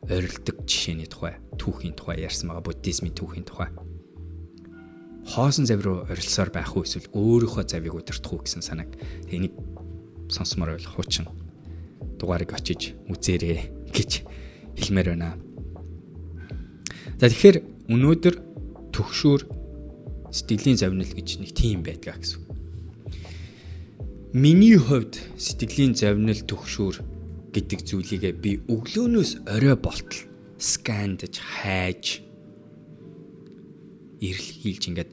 Ойрлдог 0.09 0.65
жишээний 0.65 1.05
тухай, 1.05 1.37
түүхийн 1.61 1.93
тухай 1.93 2.25
ярьсан 2.25 2.49
байгаа. 2.49 2.65
Буддизмын 2.65 3.13
түүхийн 3.13 3.45
тухай. 3.45 3.69
Хоосон 5.37 5.69
зав 5.69 5.85
руу 5.85 6.01
ойрлсоор 6.09 6.49
байх 6.49 6.73
уу 6.73 6.81
эсвэл 6.81 7.13
өөрийнхөө 7.13 7.63
завыг 7.69 7.93
удирдах 7.93 8.33
уу 8.33 8.41
гэсэн 8.41 8.65
санааг 8.65 8.97
энийг 9.29 9.53
сонсомоор 10.33 10.81
байл 10.81 10.89
хуучин 10.97 11.29
дугаарыг 12.17 12.57
очиж 12.57 12.97
үзээрэй 13.13 13.69
гэж 13.93 14.25
хэлмээр 14.81 15.13
байна. 15.13 15.37
За 17.21 17.29
тэгэхээр 17.29 17.61
өнөөдөр 17.93 18.35
төгшүүр 18.97 19.41
сэтгэлийн 20.33 20.81
завнил 20.81 21.13
гэж 21.13 21.29
нэг 21.37 21.51
тийм 21.53 21.85
байдгаа 21.85 22.17
гэсэн. 22.17 22.41
Миний 24.33 24.81
хувьд 24.81 25.21
сэтгэлийн 25.37 25.93
завнил 25.93 26.41
төгшүүр 26.41 27.05
гэдэг 27.53 27.79
зүйлийгээ 27.85 28.33
би 28.33 28.51
өглөөнөөс 28.65 29.45
орой 29.45 29.77
болтол 29.77 30.25
скандж 30.57 31.37
хайж 31.37 32.25
ирэл 34.25 34.49
хийлж 34.57 34.83
ингээд 34.89 35.11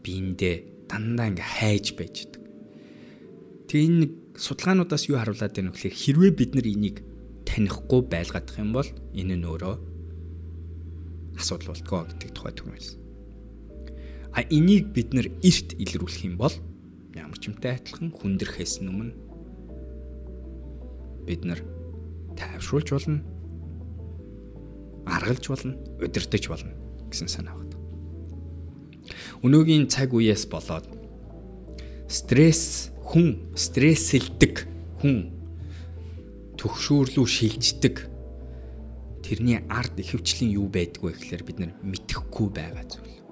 биэндээ 0.00 0.88
дандаа 0.88 1.28
ингээ 1.36 1.52
хайж 1.60 1.86
байж 2.00 2.14
байдаг. 2.24 2.42
Тэгээ 3.68 3.88
энэ 3.92 4.06
судалгаануудаас 4.40 5.04
юу 5.12 5.20
харуулад 5.20 5.52
байна 5.52 5.76
вэ 5.76 5.76
гэхээр 5.76 6.00
хэрвээ 6.00 6.32
бид 6.32 6.50
нар 6.56 6.66
энийг 6.72 6.96
танихгүй 7.44 8.00
байлгадах 8.08 8.56
юм 8.56 8.72
бол 8.72 8.88
энэ 9.12 9.36
нь 9.36 9.44
өөрөө 9.44 9.76
асуудал 11.36 11.76
болтгоо 11.76 12.08
гэдэг 12.08 12.30
тухай 12.32 12.56
түгмэлсэн. 12.56 13.05
А 14.36 14.44
энийг 14.52 14.92
бид 14.92 15.16
нар 15.16 15.32
эрт 15.40 15.72
илрүүлэх 15.80 16.28
юм 16.28 16.36
бол 16.36 16.52
ямар 17.16 17.40
ч 17.40 17.48
юмтай 17.48 17.80
адилхан 17.80 18.12
хүндрэхээс 18.12 18.84
өмнө 18.84 19.16
бид 21.24 21.42
нар 21.48 21.64
тайвшруулж 22.36 22.92
болно 22.92 23.24
аргалж 25.08 25.44
болно 25.48 25.72
удирдах 26.04 26.52
болно 26.52 26.76
гэсэн 27.08 27.32
санаа 27.32 27.56
байна. 27.56 27.80
Өнөөгийн 29.40 29.88
цаг 29.88 30.12
үеэс 30.12 30.44
болоод 30.52 30.84
стресс 32.12 32.92
хүн 33.08 33.56
стрессэлдэг 33.56 34.68
хүн 35.00 35.32
төгшөөрлөө 36.60 37.24
шилждэг 37.24 38.04
тэрний 39.24 39.64
ард 39.72 39.96
ихэвчлийн 39.96 40.54
юу 40.60 40.68
байдгүй 40.68 41.16
гэхээр 41.16 41.42
бид 41.48 41.58
нар 41.58 41.72
мэдхгүй 41.80 42.48
байгаа 42.52 42.84
зүйл. 42.84 43.25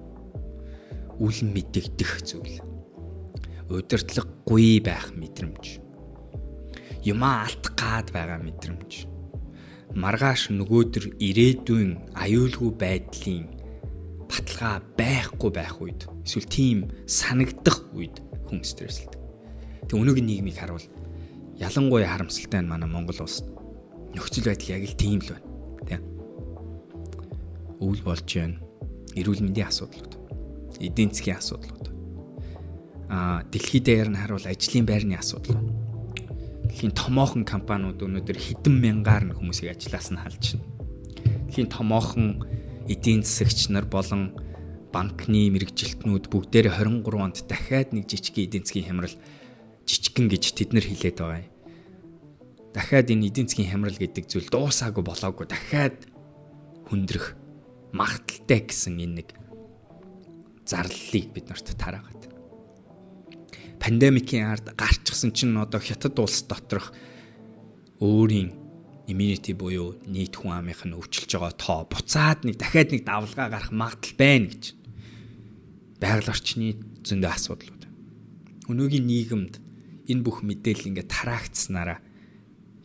Үл 1.19 1.39
мэдэгдэх 1.47 2.13
зүйл 2.27 2.59
удирдлаггүй 3.69 4.83
байх 4.83 5.15
мэдрэмж. 5.15 5.79
Юмаа 7.07 7.47
алдах 7.47 7.73
гад 7.73 8.07
байгаа 8.13 8.39
мэдрэмж. 8.41 9.09
Маргааш 9.95 10.51
нөгөөдөр 10.51 11.17
ирээдүйн 11.23 12.13
аюулгүй 12.19 12.71
байдлын 12.75 13.47
баталгаа 14.27 14.83
байхгүй 14.99 15.51
байх 15.55 15.79
үед 15.81 16.05
эсвэл 16.25 16.49
тийм 16.51 16.77
санагдах 17.07 17.85
үед 17.95 18.19
хүн 18.49 18.61
стрессэлдэг. 18.65 19.21
Тэг 19.87 19.95
өнөөгийн 19.95 20.27
нийгмийг 20.27 20.59
харуул 20.59 20.83
ялангуяа 21.61 22.11
харамсалтай 22.11 22.61
нь 22.61 22.69
манай 22.69 22.89
Монгол 22.89 23.23
улс 23.23 23.45
нөхцөл 24.11 24.49
байдал 24.49 24.75
яг 24.75 24.83
л 24.89 24.99
тийм 24.99 25.19
л 25.23 25.31
байна. 25.31 25.47
Тэ. 25.87 25.95
Өвөл 27.79 28.03
болж 28.03 28.27
байна. 28.27 28.59
Эрүүл 29.15 29.43
мэндийн 29.47 29.71
асуудлууд, 29.71 30.14
эдийн 30.79 31.11
засгийн 31.11 31.37
асуудлууд 31.39 31.95
а 33.09 33.43
дэлхий 33.51 33.81
дээр 33.81 34.09
нь 34.09 34.19
харуул 34.19 34.45
ажлын 34.45 34.85
байрны 34.85 35.15
асуудал. 35.15 35.61
Дэлхийн 36.65 36.93
томоохон 36.97 37.45
компаниуд 37.45 38.01
өнөөдөр 38.01 38.37
хэдэн 38.37 38.75
мянгаар 38.81 39.29
нь 39.29 39.35
хүмүүсийг 39.37 39.77
ажлаас 39.77 40.09
нь 40.09 40.19
халж 40.19 40.57
байна. 40.57 40.67
Дэлхийн 41.47 41.69
томоохон 41.69 42.41
эдийн 42.89 43.21
засагч 43.21 43.69
нар 43.69 43.85
болон 43.85 44.33
банкны 44.89 45.53
мэрэгжилтнүүд 45.53 46.25
бүгдээрээ 46.33 46.73
23 46.81 47.21
онд 47.21 47.37
дахиад 47.45 47.93
нэг 47.93 48.09
жижигхэн 48.09 48.45
эдийн 48.49 48.63
засгийн 48.65 48.87
хямрал 48.89 49.15
жижигхэн 49.85 50.27
гэж 50.31 50.43
тэд 50.57 50.69
нар 50.73 50.85
хэлээд 50.87 51.17
байгаа 51.21 51.45
юм. 51.45 51.53
Дахиад 52.73 53.07
энэ 53.13 53.27
эдийн 53.29 53.47
засгийн 53.47 53.69
хямрал 53.69 53.97
гэдэг 54.01 54.25
зүйл 54.25 54.49
дуусаагүй 54.49 55.03
болоогүй 55.05 55.45
дахиад 55.45 56.09
хүндрэх 56.89 57.37
магталтай 57.93 58.65
гэсэн 58.65 58.97
энэ 58.99 59.15
нэг 59.21 59.29
зарлалыг 60.65 61.27
бид 61.33 61.45
нарт 61.49 61.73
тараагаад 61.77 62.25
пандемикийн 63.85 64.49
ард 64.49 64.73
гарчсан 64.73 65.29
чинь 65.29 65.53
одоо 65.61 65.79
хятад 65.79 66.17
улс 66.17 66.41
доторх 66.49 66.89
өөрийн 68.01 68.49
immunity 69.05 69.53
буюу 69.53 70.01
нийт 70.09 70.35
хүн 70.41 70.57
амынх 70.57 70.81
нь 70.89 70.97
өвчлөж 70.97 71.29
байгаа 71.29 71.53
тоо 71.53 71.81
буцаад 71.85 72.49
нэг 72.49 72.57
дахиад 72.57 72.89
нэг 72.89 73.05
давлгаа 73.05 73.47
гарах 73.53 73.69
магадлал 73.69 74.17
байна 74.17 74.49
гэж. 74.49 74.73
Байгаль 76.01 76.33
орчны 76.33 76.81
зөндөө 77.05 77.29
асуудлууд. 77.29 77.83
Өнөөгийн 78.73 79.05
нийгэмд 79.05 79.53
энэ 80.09 80.25
бүх 80.25 80.41
мэдээлэл 80.41 80.89
ингээд 80.89 81.13
тараагдсанараа 81.13 82.01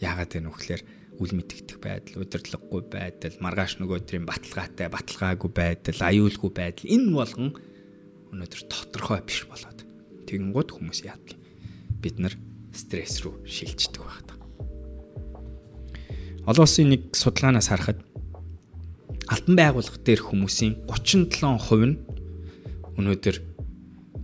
яагаад 0.05 0.37
вэ 0.37 0.41
нөхлөөр 0.45 0.83
үл 1.21 1.33
мэдэгдэх 1.37 1.79
байдал, 1.81 2.25
удирдлаггүй 2.25 2.83
байдал, 2.93 3.37
маргааш 3.45 3.81
нөгөө 3.81 3.99
төрлийн 4.09 4.29
баталгаатай, 4.29 4.89
баталгаагүй 4.89 5.51
байдал, 5.53 6.01
аюулгүй 6.01 6.51
байдал 6.53 6.89
энэ 6.89 7.13
болгон 7.13 7.51
өнөөдөр 8.31 8.63
тодорхой 8.71 9.21
биш 9.27 9.45
болоод 9.51 9.85
тэгэнгუთ 10.31 10.69
хүмүүс 10.75 11.03
яадаг. 11.07 11.37
Бид 12.01 12.17
нар 12.23 12.35
стресс 12.73 13.21
рүү 13.23 13.43
шилждэг 13.45 14.03
байх 14.03 14.23
та. 14.27 14.35
Олон 16.47 16.65
улсын 16.65 16.91
нэг 16.91 17.11
судалгаанаас 17.15 17.69
харахад 17.69 18.01
алтан 19.31 19.55
байгууллага 19.59 19.99
дээр 20.03 20.23
хүмүүсийн 20.23 20.87
37% 20.87 21.87
нь 21.87 21.97
өнөөдөр 22.99 23.37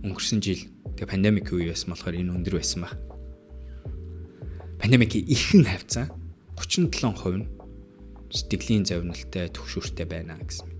өнгөрсөн 0.03 0.39
жил 0.43 0.61
тэгээ 0.95 1.11
пандемик 1.11 1.51
үе 1.51 1.71
байсан 1.71 1.91
болохоор 1.91 2.15
энэ 2.19 2.35
өндөр 2.35 2.55
байсан 2.59 2.83
баг. 2.83 2.95
Пандемикийн 4.79 5.27
ихэнх 5.27 5.67
хавцаа 5.67 6.05
37% 6.55 7.43
нь 7.43 7.47
сэтгэлийн 8.31 8.85
завиналтай 8.85 9.47
төвшөртэй 9.51 10.05
байна 10.05 10.35
гэсэн. 10.41 10.76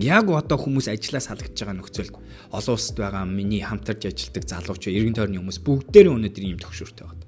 Яг 0.00 0.30
одоо 0.32 0.56
хүмүүс 0.56 0.88
ажлаас 0.88 1.28
халагдж 1.28 1.58
байгаа 1.60 1.76
нөхцөлд 1.76 2.16
олон 2.48 2.74
улсад 2.76 2.96
байгаа 2.96 3.28
миний 3.28 3.60
хамтарч 3.60 4.08
ажилладаг 4.08 4.44
залууч, 4.48 4.88
эргэн 4.88 5.16
тойрны 5.20 5.36
хүмүүс 5.36 5.60
бүгдээрээ 5.60 6.16
өнөөдөр 6.16 6.44
ийм 6.48 6.60
төвшөртэй 6.64 7.04
байна. 7.04 7.26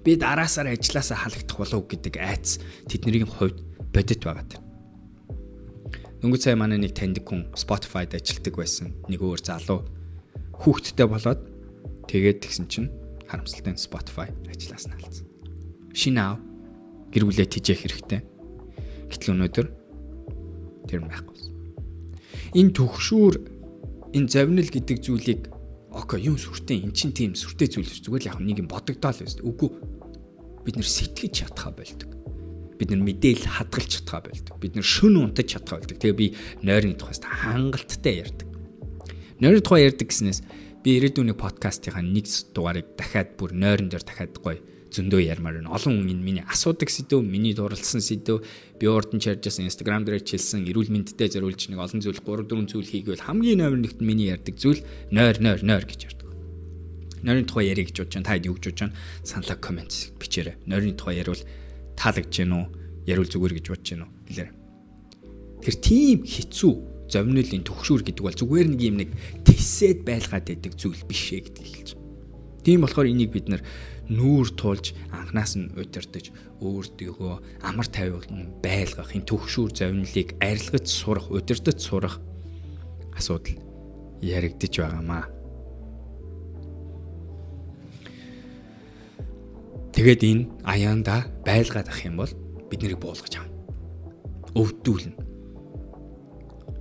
Би 0.00 0.16
дараасаар 0.16 0.72
ажлаасаа 0.72 1.28
халагдах 1.28 1.58
болов 1.60 1.84
гэдэг 1.84 2.14
айц 2.16 2.56
тэдний 2.88 3.28
хувьд 3.28 3.60
бодит 3.92 4.24
байгаа. 4.24 4.64
Дөнгөж 6.24 6.40
сая 6.40 6.56
манай 6.56 6.80
нэг 6.80 6.96
таньдаг 6.96 7.28
хүн 7.28 7.52
Spotify-д 7.52 8.16
ажилладаг 8.16 8.54
байсан. 8.56 8.96
Нэг 9.12 9.20
өөр 9.20 9.44
залуу 9.44 9.84
хүүхдтэй 10.56 11.04
болоод 11.04 11.40
тэгээд 12.08 12.40
тэгсэн 12.40 12.64
чинь 12.64 12.88
харамсалтай 13.28 13.76
Spotify 13.76 14.32
ажиллаас 14.48 14.88
нь 14.88 14.96
алдсан. 14.96 15.28
Шинэ 15.92 16.20
аав 16.24 16.40
гэр 17.12 17.28
бүлээ 17.28 17.44
тижээх 17.44 17.84
хэрэгтэй. 17.84 18.24
Гэтэл 19.12 19.36
өнөөдөр 19.36 19.66
тэр 20.88 21.00
байхгүй. 21.04 21.33
Энэ 22.54 22.70
төгшүүр 22.70 23.34
энэ 24.14 24.30
завнил 24.30 24.70
гэдэг 24.70 24.98
зүйлийг 25.02 25.50
окей 25.90 26.30
юм 26.30 26.38
сүртэй 26.38 26.86
эн 26.86 26.94
чин 26.94 27.10
тийм 27.10 27.34
сүртэй 27.34 27.66
зүйл 27.66 27.90
зүгээр 27.90 28.22
л 28.22 28.30
яг 28.30 28.38
нэг 28.38 28.62
юм 28.62 28.70
бодогдоол 28.70 29.18
байсан. 29.18 29.42
Үгүй 29.42 29.70
бид 30.62 30.78
нэр 30.78 30.86
сэтгэж 30.86 31.50
чадхаа 31.50 31.74
болдог. 31.74 32.14
Бид 32.78 32.94
нэр 32.94 33.02
мэдээл 33.02 33.42
хадгалж 33.42 33.90
чадхаа 34.06 34.22
болдог. 34.22 34.54
Бид 34.62 34.78
нэр 34.78 34.86
шүн 34.86 35.18
унтаж 35.18 35.50
чадхаа 35.50 35.82
болдог. 35.82 35.98
Тэгээ 35.98 36.14
би 36.14 36.26
нойрны 36.62 36.94
тухайс 36.94 37.18
хангалттай 37.26 38.22
ярьдаг. 38.22 38.48
Нойрны 39.42 39.58
тухай 39.58 39.90
ярьдаг 39.90 40.06
гэснээс 40.14 40.46
би 40.86 41.02
ирээдүйн 41.02 41.34
подкастынхаа 41.34 42.06
нэг 42.06 42.30
дугаарыг 42.54 42.94
дахиад 42.94 43.34
бүр 43.34 43.50
нойрон 43.50 43.90
дээр 43.90 44.06
дахиад 44.06 44.38
гоё 44.38 44.62
зөндөө 44.94 45.20
ярмаар 45.26 45.58
байна. 45.58 45.74
Олон 45.74 46.06
хүн 46.06 46.22
миний 46.22 46.44
асуудаг 46.46 46.88
сэдв, 46.88 47.20
миний 47.20 47.54
дурлалсан 47.54 48.00
сэдв, 48.00 48.46
би 48.78 48.86
урд 48.86 49.10
нь 49.12 49.20
чаржсан 49.20 49.66
Instagram 49.66 50.06
дээр 50.06 50.22
чилсэн 50.22 50.64
эрүүл 50.70 50.94
мэндэд 50.94 51.34
зориулж 51.34 51.66
нэг 51.68 51.82
олон 51.82 51.98
зүйл 51.98 52.22
3 52.22 52.46
4 52.46 52.70
зүйл 52.70 52.86
хийгээл 52.86 53.26
хамгийн 53.26 53.58
номер 53.58 53.80
нэгт 53.82 53.98
миний 53.98 54.30
ярьдаг 54.30 54.54
зүйл 54.54 54.86
нойр 55.10 55.42
нойр 55.42 55.60
нойр 55.66 55.84
гэж 55.84 56.00
ярьдаг. 56.06 56.24
Нойрны 57.24 57.48
тухай 57.48 57.72
ярих 57.72 57.88
гэж 57.88 58.04
бодож 58.04 58.14
байна. 58.20 58.28
Та 58.28 58.36
хэд 58.36 58.46
юу 58.46 58.54
гэж 58.60 58.64
бодож 58.68 58.80
байна? 58.84 58.96
Саналаа 59.24 59.56
комент 59.56 59.92
бичээрэй. 60.20 60.56
Нойрны 60.68 60.92
тухай 60.92 61.16
яриул 61.24 61.40
таалагдж 61.96 62.36
гэнэ 62.36 62.52
үү? 62.52 62.66
Яриул 63.08 63.30
зүгээр 63.32 63.54
гэж 63.56 63.66
бодож 63.72 63.88
гэнэ 63.88 64.04
үү? 64.04 64.12
Хэлээрэй. 64.28 64.52
Тэр 65.64 65.74
тийм 65.80 66.18
хэцүү 66.28 66.72
зовнилийн 67.08 67.64
төгшүүр 67.64 68.02
гэдэг 68.04 68.24
бол 68.28 68.36
зүгээр 68.36 68.68
нэг 68.76 68.80
юм 68.84 68.96
нэг 69.00 69.10
тэсэд 69.48 70.04
байлгаад 70.04 70.52
байдаг 70.52 70.72
зүйл 70.76 71.00
биш 71.08 71.32
ээ 71.32 71.48
гэдгийг 71.48 71.72
хэлж 71.72 71.90
байна. 71.96 72.04
Тийм 72.64 72.80
болохоор 72.84 73.08
энийг 73.08 73.32
бид 73.32 73.48
нар 73.48 73.64
нүүр 74.10 74.48
туулж 74.58 74.92
анханаас 75.12 75.56
нь 75.56 75.72
удирдах 75.76 76.28
өөртөөгөө 76.60 77.34
амар 77.64 77.88
тайван 77.88 78.52
байлгах 78.60 79.16
энэ 79.16 79.28
төгшүүр 79.28 79.70
завнилыг 79.72 80.36
арилгаж 80.44 80.86
сурах 80.88 81.28
удирдах 81.32 81.80
сурах 81.80 82.20
асуудал 83.16 83.56
яригдж 84.20 84.74
байгаамаа. 84.80 85.24
Тэгээд 89.94 90.22
энэ 90.26 90.44
аяанда 90.66 91.30
байлгаад 91.46 91.88
ах 91.88 92.00
юм 92.02 92.18
бол 92.18 92.32
бид 92.68 92.82
нарыг 92.82 92.98
буулгаж 92.98 93.38
авна. 93.38 93.54
Өвдүүлнэ. 94.58 95.14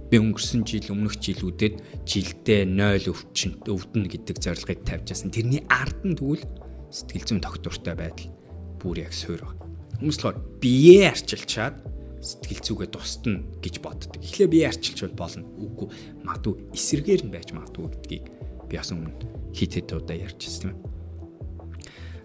Би 0.09 0.17
өнгөрсөн 0.17 0.65
жил 0.65 0.93
өмнөх 0.93 1.21
жилүүдэд 1.21 2.05
жилдээ 2.09 2.65
0 2.65 3.13
өвчин 3.13 3.57
өвдөн 3.69 4.09
гэдэг 4.09 4.37
зорилгыг 4.41 4.81
тавьжсэн. 4.85 5.29
Тэрний 5.29 5.61
ард 5.69 6.01
нь 6.05 6.17
тэгвэл 6.17 6.45
сэтгэл 6.93 7.25
зүйн 7.25 7.41
доктортой 7.41 7.97
байдал 7.97 8.29
бүр 8.77 9.01
яг 9.01 9.13
суур 9.17 9.41
байна. 9.41 9.65
Хүмүүс 9.97 10.17
болохоор 10.21 10.37
биеэ 10.61 11.09
арчилчаад 11.09 11.75
сэтгэл 12.21 12.61
зүгээ 12.61 12.89
тусдна 12.93 13.41
гэж 13.65 13.81
боддог. 13.81 14.21
Эхлээ 14.21 14.47
биеэ 14.47 14.69
арчилж 14.69 15.09
болно. 15.17 15.43
Үгүй 15.57 15.89
магадгүй 16.21 16.69
эсэргээр 16.77 17.21
нь 17.25 17.33
байж 17.33 17.49
магадгүй 17.49 17.89
гэдгийг 17.97 18.25
би 18.69 18.75
бас 18.77 18.93
өмнө 18.93 19.09
хит 19.57 19.73
хит 19.73 19.89
удаа 19.89 20.17
ярьж 20.21 20.37
ирсэн 20.45 20.77
юм. 20.77 20.79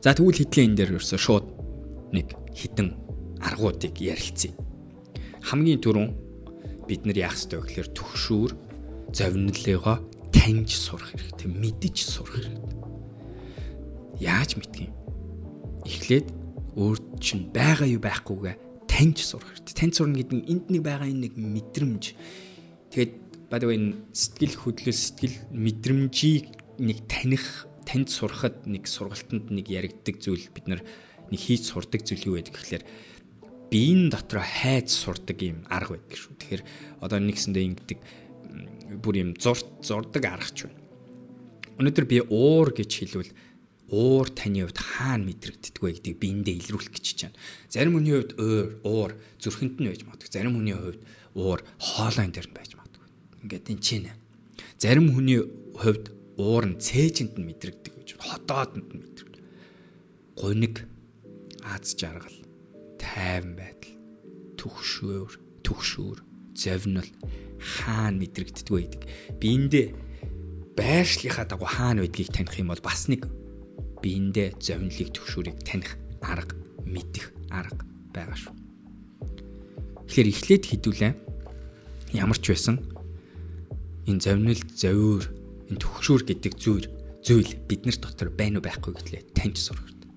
За 0.04 0.12
тэгвэл 0.12 0.36
хитлийн 0.44 0.76
энэ 0.76 0.78
дээр 0.84 0.92
ерөөсө 1.00 1.16
шууд 1.16 1.46
нэг 2.12 2.36
хитэн 2.52 2.92
аргуудыг 3.40 3.96
ярилцъя. 3.98 4.52
Хамгийн 5.48 5.80
түрүүн 5.80 6.12
бид 6.84 7.08
нар 7.08 7.18
яах 7.24 7.40
ёстой 7.40 7.64
вэ 7.64 7.66
гэхээр 7.72 7.88
төгшүүр 7.96 8.52
зовнилыгоо 9.16 9.96
таньж 10.30 10.70
сурах 10.76 11.10
хэрэгтэй, 11.16 11.48
мэдж 11.50 11.96
сурах 12.04 12.36
хэрэгтэй 12.36 12.87
яаж 14.18 14.58
мэдгийм? 14.58 14.92
Эхлээд 15.86 16.26
өөр 16.78 16.98
чинь 17.22 17.50
байгаа 17.54 17.88
юу 17.88 18.02
байхгүйгээ 18.02 18.86
таньж 18.86 19.22
сурах 19.22 19.54
хэрэгтэй. 19.54 19.74
Таньж 19.74 19.94
сурна 19.98 20.18
гэдэг 20.18 20.36
нь 20.38 20.48
энд 20.50 20.66
нэг 20.70 20.82
байгаа 20.82 21.08
энэ 21.10 21.30
нэг 21.30 21.34
мэдрэмж. 21.38 22.04
Тэгээд 22.90 23.12
the 23.48 23.66
way 23.66 23.78
сэтгэл 24.12 24.54
хөдлөл 24.60 24.92
сэтгэл 24.92 25.36
мэдрэмжийг 25.54 26.46
нэг 26.78 26.98
таних 27.08 27.66
таньж 27.88 28.12
сурахад 28.12 28.68
нэг 28.68 28.84
сургалтанд 28.84 29.48
нэг 29.48 29.72
яригддаг 29.72 30.20
зүйл 30.20 30.52
бид 30.52 30.68
нар 30.68 30.82
нэг 31.32 31.40
хийж 31.40 31.72
сурдаг 31.72 32.04
зүйл 32.04 32.28
юу 32.28 32.34
байдаг 32.36 32.54
гэхэлэр 32.54 32.84
биеийн 33.72 34.12
дотор 34.12 34.44
хайж 34.44 34.92
сурдаг 34.92 35.40
юм 35.40 35.64
арга 35.72 35.96
байдаг 35.96 36.16
шүү. 36.20 36.36
Тэгэхээр 36.36 36.62
одоо 37.00 37.18
нэгсэндээ 37.24 37.64
ингэдэг 37.72 37.98
бүр 39.00 39.14
юм 39.16 39.30
зурд 39.40 39.64
зурдаг 39.80 40.24
аргач 40.28 40.68
байна. 40.68 40.80
Өнөөдөр 41.80 42.06
би 42.08 42.18
уур 42.28 42.72
гэж 42.76 42.90
хэлвэл 42.92 43.32
уур 43.88 44.28
таны 44.28 44.68
хувьд 44.68 44.78
хаана 44.78 45.24
мэдрэгддэг 45.24 45.80
вэ 45.80 45.92
гэдгийг 45.96 46.18
биендээ 46.20 46.56
илрүүлэх 46.60 46.92
гэж 46.92 47.06
чана. 47.16 47.36
Зарим 47.72 47.96
хүний 47.96 48.12
хувьд 48.12 48.32
уур 48.84 49.16
зүрхэнд 49.40 49.80
нь 49.80 49.88
байж 49.88 50.02
магадгүй. 50.04 50.28
Зарим 50.28 50.60
хүний 50.60 50.76
хувьд 50.76 51.00
уур 51.32 51.64
хоолойн 51.80 52.32
дээр 52.32 52.48
нь 52.52 52.56
байж 52.56 52.76
магадгүй. 52.76 53.06
Ингээд 53.48 53.70
энэ 53.72 53.84
чинь. 53.84 54.12
Зарим 54.76 55.08
хүний 55.16 55.40
хувьд 55.72 56.12
уур 56.36 56.64
нь 56.68 56.76
цээжинд 56.76 57.40
нь 57.40 57.48
мэдрэгдэг 57.48 57.92
гэж. 57.96 58.08
Хотоодонд 58.20 58.88
нь 58.92 59.00
мэдрэгдэг. 59.00 59.44
Гуниг 60.36 60.84
аз 61.64 61.96
жаргал, 61.96 62.38
тайван 63.00 63.56
байдал, 63.56 63.96
түгшөөр, 64.60 65.64
түгшүүр, 65.64 66.18
зовнил 66.54 67.08
хаана 67.58 68.20
мэдрэгддэг 68.20 68.68
вэ 68.68 68.80
гэдэг. 68.84 69.02
Биендээ 69.40 69.86
байршлийнхаа 70.78 71.46
дагуу 71.48 71.66
хаана 71.66 72.06
байдгийг 72.06 72.30
таних 72.30 72.54
юм 72.58 72.70
бол 72.70 72.82
бас 72.82 73.08
нэг 73.10 73.26
биендээ 74.02 74.58
зовнилыг 74.58 75.10
төвшүүрийг 75.14 75.58
таних 75.66 75.96
арга 76.22 76.54
мэдэх 76.86 77.32
арга 77.50 77.84
байгаа 78.14 78.38
шүү. 78.38 78.54
Тэгэхээр 80.08 80.28
эхлээд 80.32 80.64
хідүүлээ 80.66 81.12
ямар 82.16 82.38
ч 82.40 82.44
байсан 82.52 82.80
энэ 84.08 84.22
зовнил 84.24 84.62
зовир 84.72 85.28
энэ 85.68 85.82
төвшүүр 85.82 86.22
гэдэг 86.24 86.52
зүйл 86.56 86.86
зүйл 87.20 87.52
биднэр 87.68 87.96
дотор 88.00 88.32
байна 88.32 88.58
уу 88.58 88.64
байхгүй 88.64 88.96
гэтлээ 88.96 89.22
таньж 89.36 89.60
сурах 89.60 89.84
хэрэгтэй. 89.84 90.10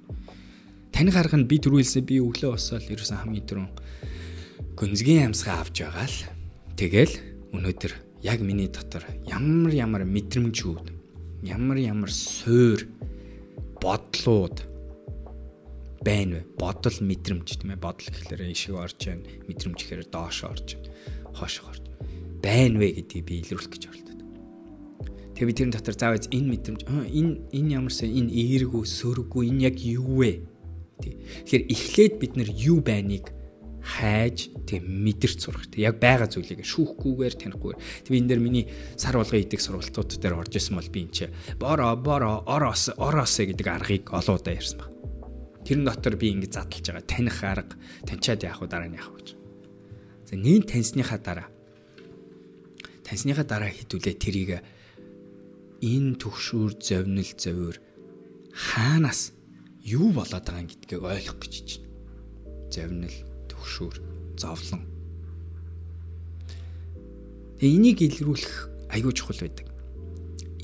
Таних 0.96 1.16
арга 1.20 1.36
нь 1.36 1.50
би 1.50 1.60
түрүүлсэн 1.60 2.08
би 2.08 2.24
өглөө 2.24 2.56
босоод 2.56 2.88
ерөөсөн 2.88 3.20
хамгийн 3.20 3.48
түрүүн 3.48 3.70
гүнзгий 4.80 5.20
амьсгаа 5.28 5.60
авч 5.60 5.84
байгаа 5.84 6.08
л 6.08 6.20
тэгэл 6.80 7.14
өнөөдөр 7.52 7.94
яг 8.24 8.40
миний 8.40 8.72
дотор 8.72 9.04
ямар 9.28 9.74
ямар 9.76 10.04
мэдрэмжүүд 10.08 10.88
ямар 11.44 11.78
ямар 11.84 12.12
суур 12.14 12.88
бодлууд 14.22 14.62
байна 16.02 16.42
вэ? 16.42 16.46
Бодол 16.58 16.98
мэдрэмж 17.02 17.62
тийм 17.62 17.74
ээ. 17.74 17.82
Бодол 17.82 18.10
гэхлээр 18.10 18.54
ишиг 18.54 18.78
орж 18.78 18.98
байна. 19.06 19.26
Мэдрэмж 19.50 19.78
гэхээр 19.82 20.06
доош 20.10 20.46
орж 20.46 20.78
байна. 20.78 20.90
Хойш 21.34 21.62
орж 21.66 21.84
байна 22.42 22.78
вэ 22.82 23.02
гэдгийг 23.02 23.26
би 23.26 23.34
илрүүлэх 23.42 23.70
гэж 23.70 23.84
оролдод. 23.90 24.20
Тэгээ 25.38 25.50
би 25.50 25.58
тэрэн 25.58 25.74
дотор 25.74 25.96
заавал 25.98 26.26
энэ 26.30 26.50
мэдрэмж 26.54 26.82
энэ 26.86 27.34
энэ 27.50 27.74
ямарсаа 27.78 28.10
энэ 28.10 28.34
эергүй, 28.34 28.86
сөрөггүй 28.86 29.44
энэ 29.50 29.66
яг 29.70 29.78
юу 29.82 30.26
вэ? 30.26 30.46
Тэгэхээр 31.02 31.66
эхлээд 31.70 32.14
бид 32.22 32.34
нар 32.38 32.50
юу 32.50 32.82
байныг 32.82 33.34
хайж 33.82 34.54
тэг 34.70 34.86
мэдэрч 34.86 35.38
сурах. 35.42 35.66
Яг 35.74 35.98
байгаа 35.98 36.30
зүйлийг 36.30 36.62
шүүхгүйгээр 36.62 37.36
танихгүйгээр. 37.36 37.80
Тэг 38.06 38.14
энэ 38.14 38.30
дэр 38.30 38.42
миний 38.42 38.66
сар 38.96 39.18
болгон 39.18 39.42
идэх 39.42 39.62
сургалтууд 39.62 40.22
дээр 40.22 40.38
орж 40.38 40.54
исэн 40.54 40.78
бол 40.78 40.90
би 40.94 41.02
энэ 41.10 41.14
чи 41.14 41.26
боро 41.58 41.98
боро 41.98 42.46
ороос 42.46 42.94
ороос 42.94 43.42
гэдэг 43.42 43.68
аргыг 43.68 44.14
олоодаа 44.14 44.54
ярьсан 44.54 44.78
баг. 44.86 44.92
Тэрэн 45.66 45.86
дотор 45.86 46.16
би 46.16 46.30
ингэ 46.30 46.54
задлж 46.54 46.86
байгаа 46.94 47.06
таних 47.10 47.38
арга 47.42 47.76
таньчаад 48.06 48.46
яах 48.46 48.62
вэ 48.62 48.68
дараа 48.70 48.90
нь 48.90 48.98
яах 48.98 49.10
вэ 49.10 49.18
гэж. 49.18 49.28
За 50.30 50.34
нэг 50.38 50.62
таньсныхаа 50.70 51.20
дараа 51.22 51.50
таньсныхаа 53.02 53.46
дараа 53.46 53.74
хитүүлээ 53.74 54.16
тэрийг 54.22 54.62
энэ 55.82 56.22
төгшүүр 56.22 56.78
зовнил 56.78 57.34
зовөр 57.34 57.82
хаанаас 58.54 59.34
юу 59.82 60.14
болоод 60.14 60.46
байгаа 60.46 60.70
гэдгийг 60.70 61.02
ойлгох 61.02 61.38
гэж 61.42 61.54
чинь. 61.66 61.86
Зовнил 62.70 63.31
төгшүүр 63.62 63.96
зовлон. 64.42 64.82
Тэгээ 67.62 67.78
энийг 67.78 68.02
илрүүлэх 68.02 68.90
аюул 68.90 69.14
чухал 69.14 69.46
байдаг. 69.46 69.70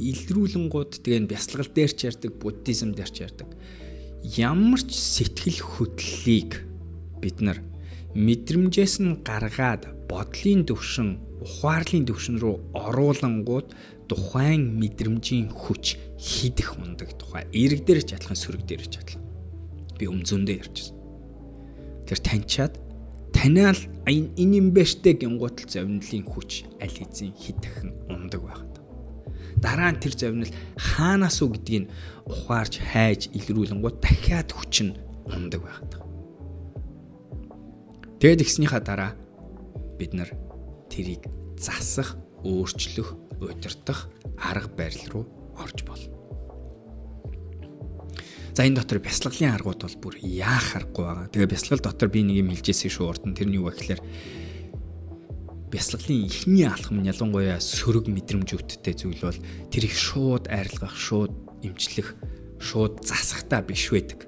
Илрүүлэнгууд 0.01 1.05
тэгээ 1.05 1.29
бясалгал 1.29 1.69
дээр 1.69 1.93
ч 1.93 2.09
ярьдаг, 2.09 2.33
буддизм 2.41 2.97
дээр 2.97 3.11
ч 3.13 3.17
ярьдаг. 3.21 3.49
Ямар 4.25 4.81
ч 4.81 4.97
сэтгэл 4.97 5.61
хөдлөлийг 5.61 6.65
бид 7.21 7.37
нар 7.45 7.61
мэдрэмжээс 8.17 8.97
нь 9.05 9.21
гаргаад 9.21 10.09
бодлын 10.09 10.65
төвшин, 10.65 11.21
ухаарлын 11.45 12.09
төвшин 12.09 12.41
рүү 12.41 12.73
оруулангууд 12.73 13.77
тухайн 14.09 14.81
мэдрэмжийн 14.81 15.53
хүч 15.53 16.01
хидэх 16.17 16.81
ундаг 16.81 17.13
тухай 17.13 17.45
эрг 17.53 17.85
дээр 17.85 18.01
ч 18.01 18.17
адилхан 18.17 18.37
сөрөг 18.37 18.65
дээр 18.65 18.89
ч 18.89 18.97
адилхан 18.97 19.21
би 19.97 20.05
өмзөндөө 20.09 20.55
ярьчихсан. 20.61 20.97
Тэр 22.07 22.19
таньчаад 22.23 22.86
таниал 23.37 23.77
энэ 24.09 24.57
юм 24.57 24.73
бэ 24.73 24.81
штэ 24.81 25.13
гингуутал 25.21 25.69
зовнилын 25.69 26.25
хүч 26.25 26.65
аль 26.81 26.89
хэзээ 26.89 27.29
хэд 27.37 27.57
дахин 27.61 27.93
ундаг 28.09 28.41
байхад. 28.41 28.73
Дараа 29.61 29.93
нь 29.93 30.01
тэр 30.01 30.13
зовнил 30.17 30.49
хаанаас 30.73 31.37
уу 31.45 31.53
гэдгийг 31.53 31.85
ухаарч 32.25 32.81
хайж 32.81 33.29
илрүүлэнгууд 33.37 34.01
дахиад 34.01 34.49
хүч 34.49 34.89
нь 34.89 34.97
ундаг 35.29 35.61
байхад. 35.61 35.91
Тэгэд 38.17 38.41
гиснийхаа 38.41 38.81
дараа 38.81 39.13
бид 40.01 40.17
нар 40.17 40.33
тэрийг 40.89 41.29
засах, 41.61 42.17
өөрчлөх, 42.41 43.13
удирдах 43.37 44.09
арга 44.41 44.73
барил 44.73 45.05
руу 45.13 45.25
орж 45.61 45.85
болно. 45.85 46.16
За 48.57 48.65
энэ 48.65 48.81
дотор 48.81 48.97
бясалгалын 48.97 49.53
аргууд 49.53 49.85
бол 49.85 49.97
бүр 50.01 50.15
яах 50.17 50.73
аргагүй 50.73 51.05
байгаа. 51.05 51.29
Тэгээ 51.29 51.53
бясалгал 51.53 51.93
дотор 51.93 52.09
би 52.09 52.25
нэг 52.25 52.41
юм 52.41 52.49
хэлжсэн 52.49 52.89
шүү 52.89 53.05
урд 53.05 53.29
нь 53.29 53.37
тэр 53.37 53.53
нь 53.53 53.57
юу 53.61 53.69
вэ 53.69 53.77
гэхээр 53.77 54.01
бясалгалын 55.69 56.25
эхний 56.25 56.65
алхам 56.65 56.97
нь 56.97 57.05
ялангуяа 57.05 57.61
сөрөг 57.61 58.09
мэдрэмжүүдтэй 58.09 58.97
зүйл 58.97 59.21
бол 59.21 59.37
тэр 59.69 59.83
их 59.85 59.93
шууд 59.93 60.49
арилгах, 60.49 60.97
шууд 60.97 61.37
эмчлэх, 61.61 62.17
шууд 62.57 63.05
засахтаа 63.05 63.61
биш 63.61 63.93
байдаг. 63.93 64.25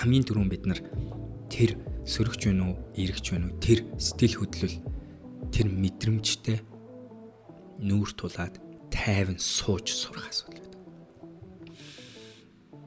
Хамгийн 0.00 0.24
түрүүн 0.24 0.48
бид 0.48 0.64
нар 0.64 0.80
тэр 1.52 1.76
сөрөгч 2.08 2.48
вэ 2.48 2.56
нү, 2.56 2.96
эргэж 2.96 3.26
вэ 3.28 3.44
нү 3.44 3.60
тэр 3.60 3.84
сэтгэл 4.00 4.40
хөдлөл 4.40 4.76
тэр 5.52 5.68
мэдрэмжтэй 5.68 6.64
нүүр 7.84 8.16
тулаад 8.16 8.61
тайван 8.92 9.38
сууж 9.40 9.88
сурах 9.90 10.28
асуудал 10.28 10.62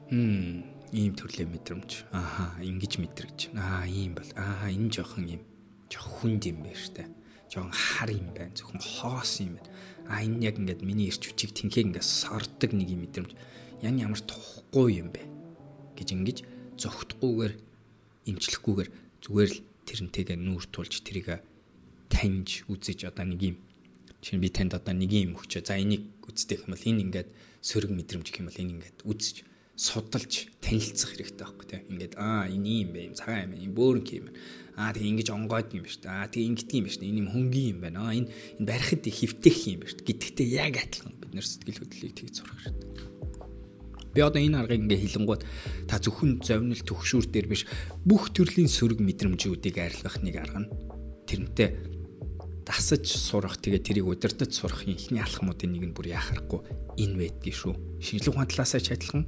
Хм, 0.06 0.62
ийм 0.94 1.18
төрлийн 1.18 1.50
мэдрэмж. 1.50 2.06
Ааха, 2.14 2.62
ингэж 2.62 3.02
мэдрэгч. 3.02 3.50
Аа, 3.58 3.90
ийм 3.90 4.14
бол. 4.14 4.30
Аа, 4.38 4.70
энэ 4.70 4.86
жоохон 4.86 5.26
ийм 5.26 5.42
жоохон 5.90 6.38
хүнд 6.38 6.46
юм 6.46 6.62
байна 6.62 6.78
штэ. 6.78 7.10
Жоохон 7.50 7.74
хар 7.74 8.10
юм 8.14 8.30
байна. 8.30 8.54
Зөвхөн 8.54 8.78
хоос 8.78 9.42
юм 9.42 9.58
байна. 9.58 9.66
Аа, 10.06 10.22
энэ 10.22 10.46
яг 10.46 10.62
ингээд 10.62 10.86
миний 10.86 11.10
ирч 11.10 11.26
хүчийг 11.26 11.58
тэнхээ 11.58 11.90
ингээд 11.90 12.06
сордог 12.06 12.70
нэг 12.70 12.86
юм 12.86 13.02
мэдрэмж. 13.02 13.34
Ян 13.82 13.98
ямар 13.98 14.22
тухгүй 14.22 15.02
юм 15.02 15.10
бэ 15.10 15.26
гэж 15.98 16.08
ингэж 16.14 16.38
зогтхгүйгээр 16.78 17.54
имжлэхгүйгээр 18.30 18.88
зүгээр 19.26 19.50
л 19.50 19.58
тэрнтэйгээ 19.90 20.38
нүүр 20.38 20.64
тулж 20.70 21.02
тэрийг 21.02 21.42
таньж 22.06 22.62
үзэж 22.70 23.10
одоо 23.10 23.26
нэг 23.26 23.42
юм 23.42 23.56
чинь 24.26 24.42
би 24.42 24.50
танд 24.50 24.74
одоо 24.74 24.90
нэг 24.90 25.14
юм 25.14 25.38
өгчөө. 25.38 25.62
За 25.62 25.78
энийг 25.78 26.10
үздэг 26.26 26.66
юм 26.66 26.74
бол 26.74 26.82
энэ 26.82 27.02
ингээд 27.06 27.28
сөрөг 27.62 27.94
мэдрэмж 27.94 28.26
гэх 28.26 28.42
юм 28.42 28.50
бол 28.50 28.58
энэ 28.58 28.74
ингээд 28.74 28.98
үзэж 29.06 29.46
судалж 29.78 30.50
танилцах 30.58 31.14
хэрэгтэй 31.14 31.46
байхгүй 31.46 31.66
тийм 31.70 31.84
ингээд 31.94 32.14
аа 32.18 32.50
энэ 32.50 32.66
юм 32.82 32.90
бэ 32.90 33.00
юм 33.06 33.14
цагаан 33.14 33.54
юм 33.54 33.70
юм 33.70 33.72
бөөрнг 33.78 34.08
юм 34.18 34.26
аа 34.74 34.90
тэг 34.90 35.06
ингэж 35.06 35.28
онгойд 35.30 35.70
юм 35.78 35.86
ба 35.86 35.90
шүү 35.94 36.02
дээ. 36.02 36.10
Аа 36.10 36.26
тэг 36.26 36.42
ингэдэг 36.42 36.74
юм 36.74 36.86
дээ. 36.90 37.06
Энэ 37.06 37.20
юм 37.22 37.30
хөнгөн 37.30 37.66
юм 37.70 37.78
байна. 37.86 37.98
Аа 38.02 38.16
энэ 38.18 38.28
энэ 38.58 38.66
барихад 38.66 39.04
хөвтөх 39.06 39.58
юм 39.70 39.80
дээ. 39.86 40.04
Гэдэгтээ 40.10 40.48
яг 40.58 40.74
адилхан 40.82 41.14
бид 41.22 41.32
нэр 41.36 41.46
сэтгэл 41.46 41.80
хөдлөлийг 41.86 42.14
тэгж 42.18 42.34
сурах 42.34 42.60
хэрэгтэй. 42.66 42.90
Би 44.16 44.20
одоо 44.24 44.40
энэ 44.42 44.58
аргыг 44.58 44.80
ингээ 44.80 45.00
хилэнгууд 45.06 45.42
та 45.86 46.00
зөвхөн 46.00 46.40
зовнил 46.40 46.82
төгшүүр 46.82 47.26
дээр 47.30 47.46
биш 47.52 47.62
бүх 48.02 48.32
төрлийн 48.32 48.72
сөрөг 48.72 48.98
мэдрэмжүүдийг 49.04 49.76
арилгах 49.76 50.18
нэг 50.24 50.34
арга 50.40 50.64
нь 50.64 50.72
тэрнтэй 51.28 51.95
дасаж 52.66 53.06
сурах 53.06 53.62
тэгээ 53.62 53.86
тэрийг 53.86 54.06
удирдах 54.10 54.50
сурах 54.50 54.82
ихний 54.84 55.22
алхмуудын 55.22 55.70
нэг 55.72 55.84
нь 55.86 55.94
бүр 55.94 56.10
яхахгүй 56.10 56.60
энэ 56.98 57.14
байдгийг 57.14 57.54
шүү 57.54 57.74
шинжлэх 58.02 58.34
ухааны 58.34 58.50
талаасаа 58.50 58.82
ч 58.82 58.90
адилхан 58.92 59.24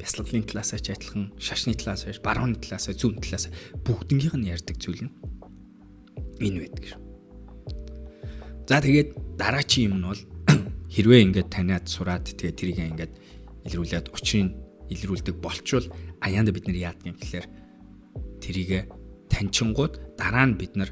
бясалгалын 0.00 0.44
талаас 0.48 0.72
ч 0.80 0.88
адилхан, 0.90 1.32
шашны 1.36 1.76
талаас, 1.76 2.08
барууны 2.24 2.56
талаас, 2.56 2.88
зүүн 2.88 3.20
талаас 3.20 3.52
бүгднгийнх 3.84 4.36
нь 4.40 4.48
ярьдаг 4.48 4.76
зүйл 4.80 5.04
нь 5.04 5.12
энэ 6.40 6.64
байдаг 6.64 6.84
шүү. 6.88 7.00
За 8.64 8.80
тэгээд 8.80 9.36
дараачийн 9.36 9.92
юм 9.92 9.94
нь 10.00 10.08
бол 10.08 10.22
хэрвээ 10.94 11.20
ингээд 11.28 11.48
таниад 11.52 11.84
сураад 11.84 12.24
тэгээд 12.32 12.56
тэрийг 12.56 12.80
ингээд 12.80 13.12
илрүүлээд 13.68 14.06
учрыг 14.16 14.56
илрүүлдэг 14.88 15.36
болчвол 15.36 15.86
аяанда 16.24 16.56
бид 16.56 16.64
нар 16.64 16.96
яадаг 16.96 17.04
юм 17.04 17.18
гэхээр 17.20 17.46
тэрийг 18.40 18.88
таньчингууд 19.28 20.16
дараа 20.16 20.48
нь 20.48 20.56
бид 20.56 20.80
нар 20.80 20.90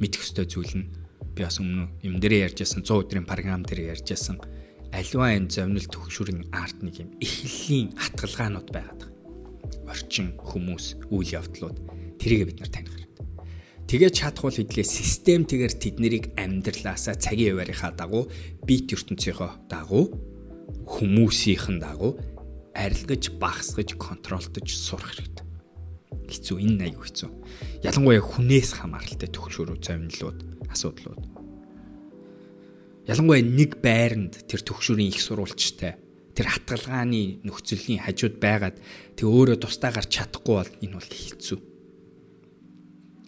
мэдэх 0.00 0.24
ёстой 0.24 0.48
зүйл 0.48 0.74
нь 0.74 0.90
би 1.36 1.44
бас 1.44 1.60
өмнө 1.60 1.92
юм 2.02 2.18
дээр 2.18 2.50
ярьжсэн 2.50 2.82
100 2.82 3.06
өдрийн 3.06 3.28
програм 3.28 3.62
дээр 3.62 3.94
ярьжсэн 3.94 4.40
аливаа 4.90 5.36
энэ 5.38 5.52
зовнил 5.52 5.86
төгшүрийн 5.86 6.50
арт 6.50 6.82
нэг 6.82 7.04
юм 7.04 7.10
эхлэлийн 7.22 7.94
хатгалгаанууд 7.94 8.68
байгаад 8.74 9.00
байгаа. 9.06 9.92
Орчин 9.92 10.34
хүмүүс 10.40 11.06
үйл 11.14 11.30
явдлууд 11.38 11.78
тэрийг 12.18 12.50
бид 12.50 12.58
нар 12.58 12.70
таних 12.74 12.90
хэрэгтэй. 12.90 13.26
Тэгээ 13.86 14.10
чадхуул 14.10 14.56
хэдлээ 14.58 14.86
систем 14.86 15.46
тэгээр 15.46 15.74
тэднийг 15.78 16.24
амьдралаасаа 16.34 17.14
цагийн 17.14 17.54
яваарийнхаа 17.54 17.94
дагуу 17.94 18.26
бит 18.66 18.90
ертөнцийнхөө 18.90 19.70
дагуу 19.70 20.04
хүмүүсийнхэн 20.90 21.78
дагуу 21.78 22.18
арилгаж 22.74 23.34
багсгаж 23.38 23.94
контролдож 23.94 24.66
сурах 24.70 25.14
хэрэгтэй. 25.14 25.39
Хэцүү 26.30 26.56
энэ 26.62 26.94
аягүй 26.94 27.04
хэцүү. 27.10 27.30
Ялангуяа 27.82 28.22
хүнээс 28.22 28.78
хамааралтай 28.78 29.28
төгшөрөө 29.34 29.82
зовнилууд 29.82 30.38
асуудлууд 30.70 31.40
Ялангуяа 33.10 33.42
нэг 33.42 33.82
байранд 33.82 34.46
тэр 34.46 34.62
төгшөрийн 34.62 35.10
их 35.10 35.18
сурвалжтай 35.18 35.98
тэр 36.36 36.46
хатгалгааны 36.46 37.42
нөхцөлийн 37.42 38.06
хажууд 38.06 38.38
байгаад 38.38 38.78
тэг 39.18 39.26
өөрөө 39.26 39.58
тусдаа 39.58 39.90
гарч 39.90 40.14
чадахгүй 40.14 40.54
бол 40.62 40.72
энэ 40.78 40.94
бол 40.94 41.10
хэцүү. 41.10 41.58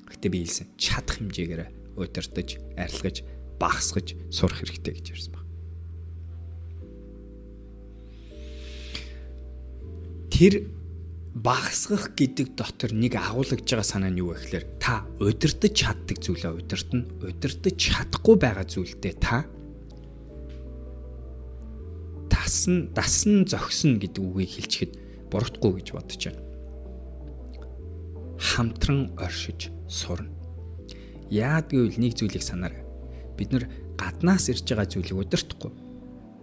Гэтэ 0.06 0.26
би 0.30 0.38
хэлсэн 0.46 0.68
чадах 0.78 1.18
хэмжээгээр 1.18 1.98
удирдах, 1.98 2.62
арилгаж, 2.78 3.16
багасгаж 3.58 4.14
сурах 4.30 4.62
хэрэгтэй 4.62 4.92
гэж 5.02 5.06
ярьсан 5.18 5.32
баг. 5.34 5.46
Тэр 10.30 10.54
багасгах 11.34 12.12
гэдэг 12.12 12.52
дотор 12.52 12.92
нэг 12.92 13.16
агуулгаж 13.16 13.64
байгаа 13.64 13.88
санаа 13.88 14.12
нь 14.12 14.20
юу 14.20 14.36
вэ 14.36 14.44
гэхээр 14.44 14.66
та 14.76 15.08
удирдах 15.16 15.72
чаддаг 15.72 16.20
зүйлээ 16.20 16.52
удирдна, 16.52 17.08
удирдах 17.24 17.72
чадахгүй 17.72 18.36
байгаа 18.36 18.66
зүйлдээ 18.68 19.14
та 19.16 19.48
дасна 22.28 22.84
дасна 22.92 23.48
зогсно 23.48 23.96
гэдэг 23.96 24.20
үгийг 24.20 24.52
хэлчихэд 24.60 24.92
буруудахгүй 25.32 25.72
гэж 25.80 25.88
бодож 25.96 26.20
байна. 26.28 26.42
Хамтран 28.36 29.00
оршиж 29.16 29.72
сурна. 29.88 30.28
Яад 31.32 31.72
гэвэл 31.72 31.96
нэг 31.96 32.12
зүйлийг 32.12 32.44
санаарай. 32.44 32.84
Бид 33.40 33.56
нар 33.56 33.72
гаднаас 33.96 34.52
ирж 34.52 34.68
байгаа 34.68 34.84
зүйлийг 34.84 35.16
удирдахгүй. 35.16 35.72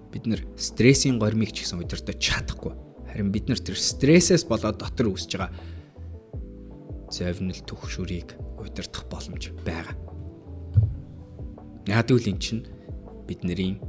Бид 0.10 0.26
нар 0.26 0.42
стрессийн 0.58 1.22
гормыг 1.22 1.54
ч 1.54 1.62
гэсэн 1.62 1.78
удирдах 1.78 2.18
чадахгүй. 2.18 2.89
Харин 3.10 3.34
бид 3.34 3.50
нар 3.50 3.60
тэр 3.60 3.76
стрессээс 3.76 4.46
болоод 4.46 4.78
дотор 4.78 5.12
үүсэж 5.12 5.34
байгаа 5.36 5.52
зовнил 7.10 7.58
төгшөрийг 7.66 8.38
удирдах 8.62 9.10
боломж 9.10 9.50
байгаа. 9.66 9.98
Яад 11.90 12.08
гэвэл 12.14 12.32
эн 12.32 12.40
чинь 12.40 12.70
бидний 13.26 13.82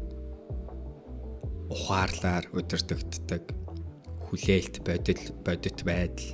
ухаарлаар 1.68 2.48
удирдагддаг 2.56 3.44
хүлээлт, 4.26 4.80
бодит, 4.86 5.20
бодит 5.44 5.78
байдал, 5.84 6.30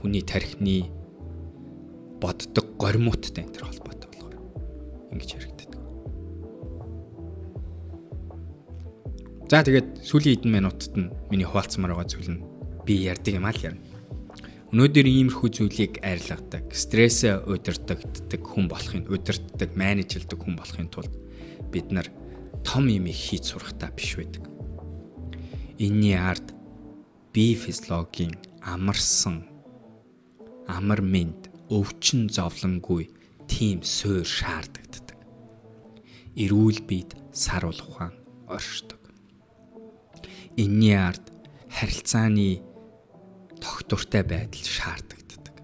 хүний 0.00 0.22
тархины 0.22 0.88
боддог 2.22 2.66
горимуттай 2.80 3.44
энэ 3.44 3.52
төр 3.52 3.64
холбоотой 3.68 4.08
болохоор 4.10 4.34
ингэж 5.12 5.30
яригддаг. 5.36 5.73
За 9.54 9.62
тэгээд 9.62 10.02
сүүлийн 10.02 10.42
хэдэн 10.42 10.50
минутад 10.50 10.94
нь 10.98 11.14
миний 11.30 11.46
хуваалцмаар 11.46 11.94
байгаа 11.94 12.10
зүйл 12.10 12.26
нь 12.26 12.42
би 12.82 13.06
ярьдаг 13.06 13.38
юм 13.38 13.46
аа 13.46 13.54
л 13.54 13.62
ярина. 13.62 13.86
Өнөөдөр 14.74 15.06
иймэрхүү 15.06 15.48
зүйлийг 15.54 16.02
арилгадаг, 16.02 16.74
стрессээ 16.74 17.46
удирдахдаг 17.46 18.42
хүн 18.42 18.66
болохын, 18.66 19.06
удирддаг, 19.06 19.70
менежлдэг 19.78 20.42
хүн 20.42 20.58
болохын 20.58 20.90
тулд 20.90 21.14
бид 21.70 21.86
нар 21.94 22.10
том 22.66 22.90
юм 22.90 23.06
хийж 23.06 23.54
сурахтаа 23.54 23.94
биш 23.94 24.18
байдаг. 24.18 24.42
Энийний 25.78 26.18
ард 26.18 26.50
бие 27.30 27.54
физиологийн 27.54 28.34
амарсан 28.58 29.46
амар 30.66 30.98
мэд 30.98 31.46
өвчин 31.70 32.26
зовлонгүй 32.26 33.06
тийм 33.46 33.86
суур 33.86 34.26
шаардагддаг. 34.26 35.14
Эрүүл 36.34 36.82
биед 36.90 37.14
саруул 37.30 37.78
ухаан 37.86 38.18
оршдог. 38.50 39.03
Энийний 40.56 40.94
ард 40.94 41.32
харилцааны 41.66 42.62
тогтвортой 43.58 44.22
байдал 44.22 44.62
шаардагддаг. 44.62 45.56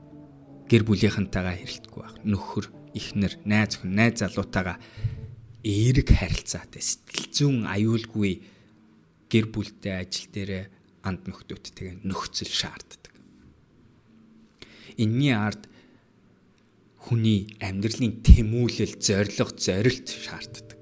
Гэр 0.67 0.83
бүлийнхэнтэйгээ 0.83 1.57
хэрэлдэхгүй 1.63 2.03
байх. 2.03 2.17
Нөхөр, 2.27 2.67
эхнэр, 2.99 3.39
найз 3.47 3.79
охин, 3.79 3.95
найз 3.95 4.19
залуутайгаа 4.19 4.83
эерэг 5.63 6.11
харилцаатай, 6.11 6.83
сэтгэл 6.83 7.29
зүйн 7.31 7.59
аюулгүй 7.71 8.43
гэр 9.31 9.47
бүлтэй 9.55 9.95
ажил 10.03 10.27
дээрээ 10.35 10.65
анд 11.07 11.23
нөхдөдтэйгээ 11.31 12.03
нөхцөл 12.03 12.51
шаарддаг. 12.51 13.15
Энийний 14.99 15.39
ард 15.39 15.71
хүний 16.99 17.55
амьдралын 17.63 18.27
тэмүүлэл, 18.27 18.99
зориг, 18.99 19.55
зорилт 19.55 20.09
шаарддаг. 20.11 20.79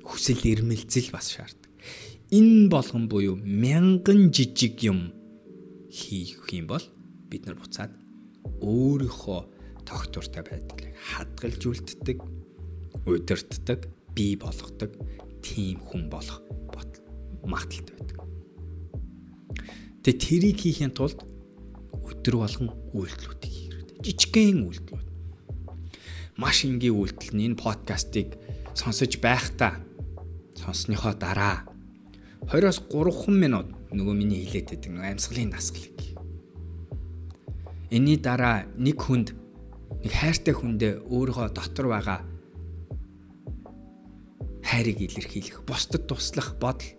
Хүсэл 0.00 0.42
эрмэлзэл 0.48 1.12
бас 1.12 1.28
шаарддаг. 1.28 1.59
Энэ 2.30 2.68
болгон 2.70 3.08
буюу 3.08 3.36
мянган 3.36 4.30
жижиг 4.30 4.82
юм 4.82 5.10
хийх 5.90 6.46
юм 6.52 6.66
бол 6.70 6.84
бид 7.30 7.46
нар 7.46 7.58
буцаад 7.58 7.90
өөрийнхөө 8.62 9.40
тогтвортой 9.82 10.42
байдлыг 10.46 10.94
хадгалж 10.94 11.62
үлддэг, 11.66 12.18
удирддаг, 13.06 13.80
бий 14.14 14.38
болгодог 14.38 14.94
тийм 15.42 15.82
хүн 15.82 16.06
болох 16.06 16.38
магадaltaй 17.50 17.96
байдаг. 17.98 18.18
Тэгээ 20.04 20.20
тэрийг 20.22 20.58
хийхин 20.60 20.92
тулд 20.94 21.18
өдөр 22.06 22.36
болгон 22.40 22.68
үйлдэлүүдийг 22.94 23.52
хийх 23.52 23.74
хэрэгтэй. 23.74 23.98
Жижигхэн 24.06 24.62
үйлдэлүүд. 24.64 25.08
Маш 26.38 26.64
энгийн 26.64 26.96
үйлдэл 26.96 27.34
нь 27.34 27.44
энэ 27.50 27.60
подкастыг 27.60 28.38
сонсож 28.78 29.18
байхдаа 29.18 29.82
сонссныхоо 30.56 31.14
дараа 31.18 31.69
20-оос 32.48 32.78
3 32.88 33.36
минут 33.36 33.68
нөгөө 33.92 34.14
миний 34.16 34.46
хилээд 34.46 34.70
байдаг 34.72 34.90
нөгөө 34.90 35.10
амьсгалын 35.12 35.52
дасгалыг. 35.52 35.98
Энийний 37.90 38.18
дараа 38.22 38.64
нэг 38.78 38.96
хүнд 39.02 39.34
нэг 40.00 40.12
хайртай 40.14 40.54
хүндээ 40.54 40.92
өөрийнхөө 41.10 41.48
дотор 41.50 41.86
байгаа 41.90 42.20
хайрыг 44.62 44.98
илэрхийлэх, 45.02 45.66
бусдад 45.66 46.06
туслах 46.06 46.54
бодол. 46.62 46.94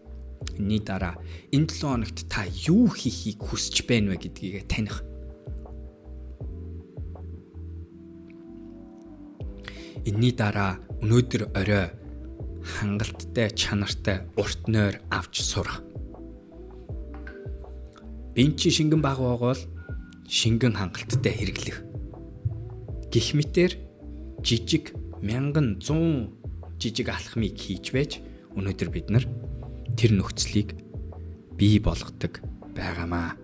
Энийний 0.60 0.84
дараа 0.84 1.16
энэ 1.56 1.72
7 1.72 1.88
хоногт 1.88 2.28
та 2.28 2.44
юу 2.68 2.92
хийхийг 2.92 3.40
хүсэж 3.40 3.88
байна 3.88 4.12
вэ 4.12 4.18
гэдгийг 4.20 4.68
таних. 4.68 5.02
Энийний 10.04 10.36
дараа 10.36 10.78
өнөөдөр 11.00 11.56
орой 11.56 12.01
хангалттай, 12.64 13.50
чанартай 13.52 14.22
урт 14.38 14.68
нойр 14.68 15.02
авч 15.10 15.42
сурах 15.42 15.82
Энд 18.36 18.56
чи 18.56 18.72
шингэн 18.72 19.02
баг 19.04 19.20
байгавал 19.20 19.60
шингэн 20.24 20.72
хангалттай 20.72 21.36
хэрэглэх. 21.36 21.84
Гэх 23.12 23.28
мэтэр 23.36 23.76
жижиг 24.40 24.96
мянган 25.20 25.84
100 25.84 26.32
жижиг 26.80 27.12
алхмыг 27.12 27.60
хийж 27.60 27.92
байж 27.92 28.24
өнөөдөр 28.56 28.88
бид 28.88 29.12
нар 29.12 29.28
тэр 30.00 30.16
нөхцөлийг 30.16 30.80
бий 31.60 31.76
болгодог 31.84 32.40
байгаамаа. 32.72 33.36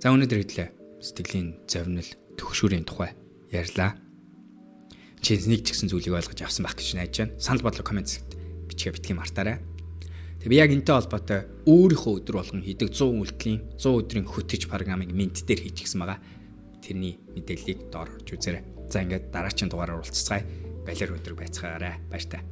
За 0.00 0.08
өнөөдөр 0.16 0.40
хэдлээ 0.40 0.68
сэтгэлийн 1.04 1.60
зовнил 1.68 2.08
төгшүүрийн 2.38 2.86
тухай 2.86 3.14
ярьлаа 3.50 3.98
чи 5.24 5.40
нэг 5.40 5.64
ч 5.64 5.72
гэсэн 5.72 5.88
зүйлийг 5.88 6.20
ойлгож 6.20 6.40
авсан 6.44 6.68
байх 6.68 6.76
гэж 6.76 7.00
найдаж 7.00 7.16
байна. 7.16 7.40
Санал 7.40 7.64
бодлого 7.64 7.88
комент 7.88 8.12
хэсэгт 8.12 8.36
бичгээ 8.68 8.92
битгий 8.92 9.16
мартаарай. 9.16 9.56
Тэгээ 10.44 10.52
би 10.52 10.60
яг 10.60 10.70
энэтэй 10.76 10.94
холбоотой 11.00 11.40
өөрийнхөө 11.64 12.12
өдөр 12.20 12.36
болгон 12.36 12.60
хийдэг 12.60 12.92
100 12.92 13.24
үйлдэлийн 13.24 13.60
100 13.80 14.04
өдрийн 14.04 14.28
хөтөж 14.28 14.68
программыг 14.68 15.16
минт 15.16 15.40
дээр 15.48 15.64
хийж 15.64 15.88
гисэн 15.88 16.04
байгаа. 16.04 16.20
Тэрний 16.84 17.16
мэдээллийг 17.32 17.88
доор 17.88 18.12
орж 18.12 18.28
үзээрэй. 18.36 18.92
За 18.92 19.00
ингээд 19.00 19.32
дараагийн 19.32 19.72
дугаараар 19.72 20.04
уулзцгаая. 20.04 20.44
Балер 20.84 21.16
өдөр 21.16 21.34
байцгаарай. 21.40 21.96
Баяр 22.12 22.28
таа. 22.28 22.44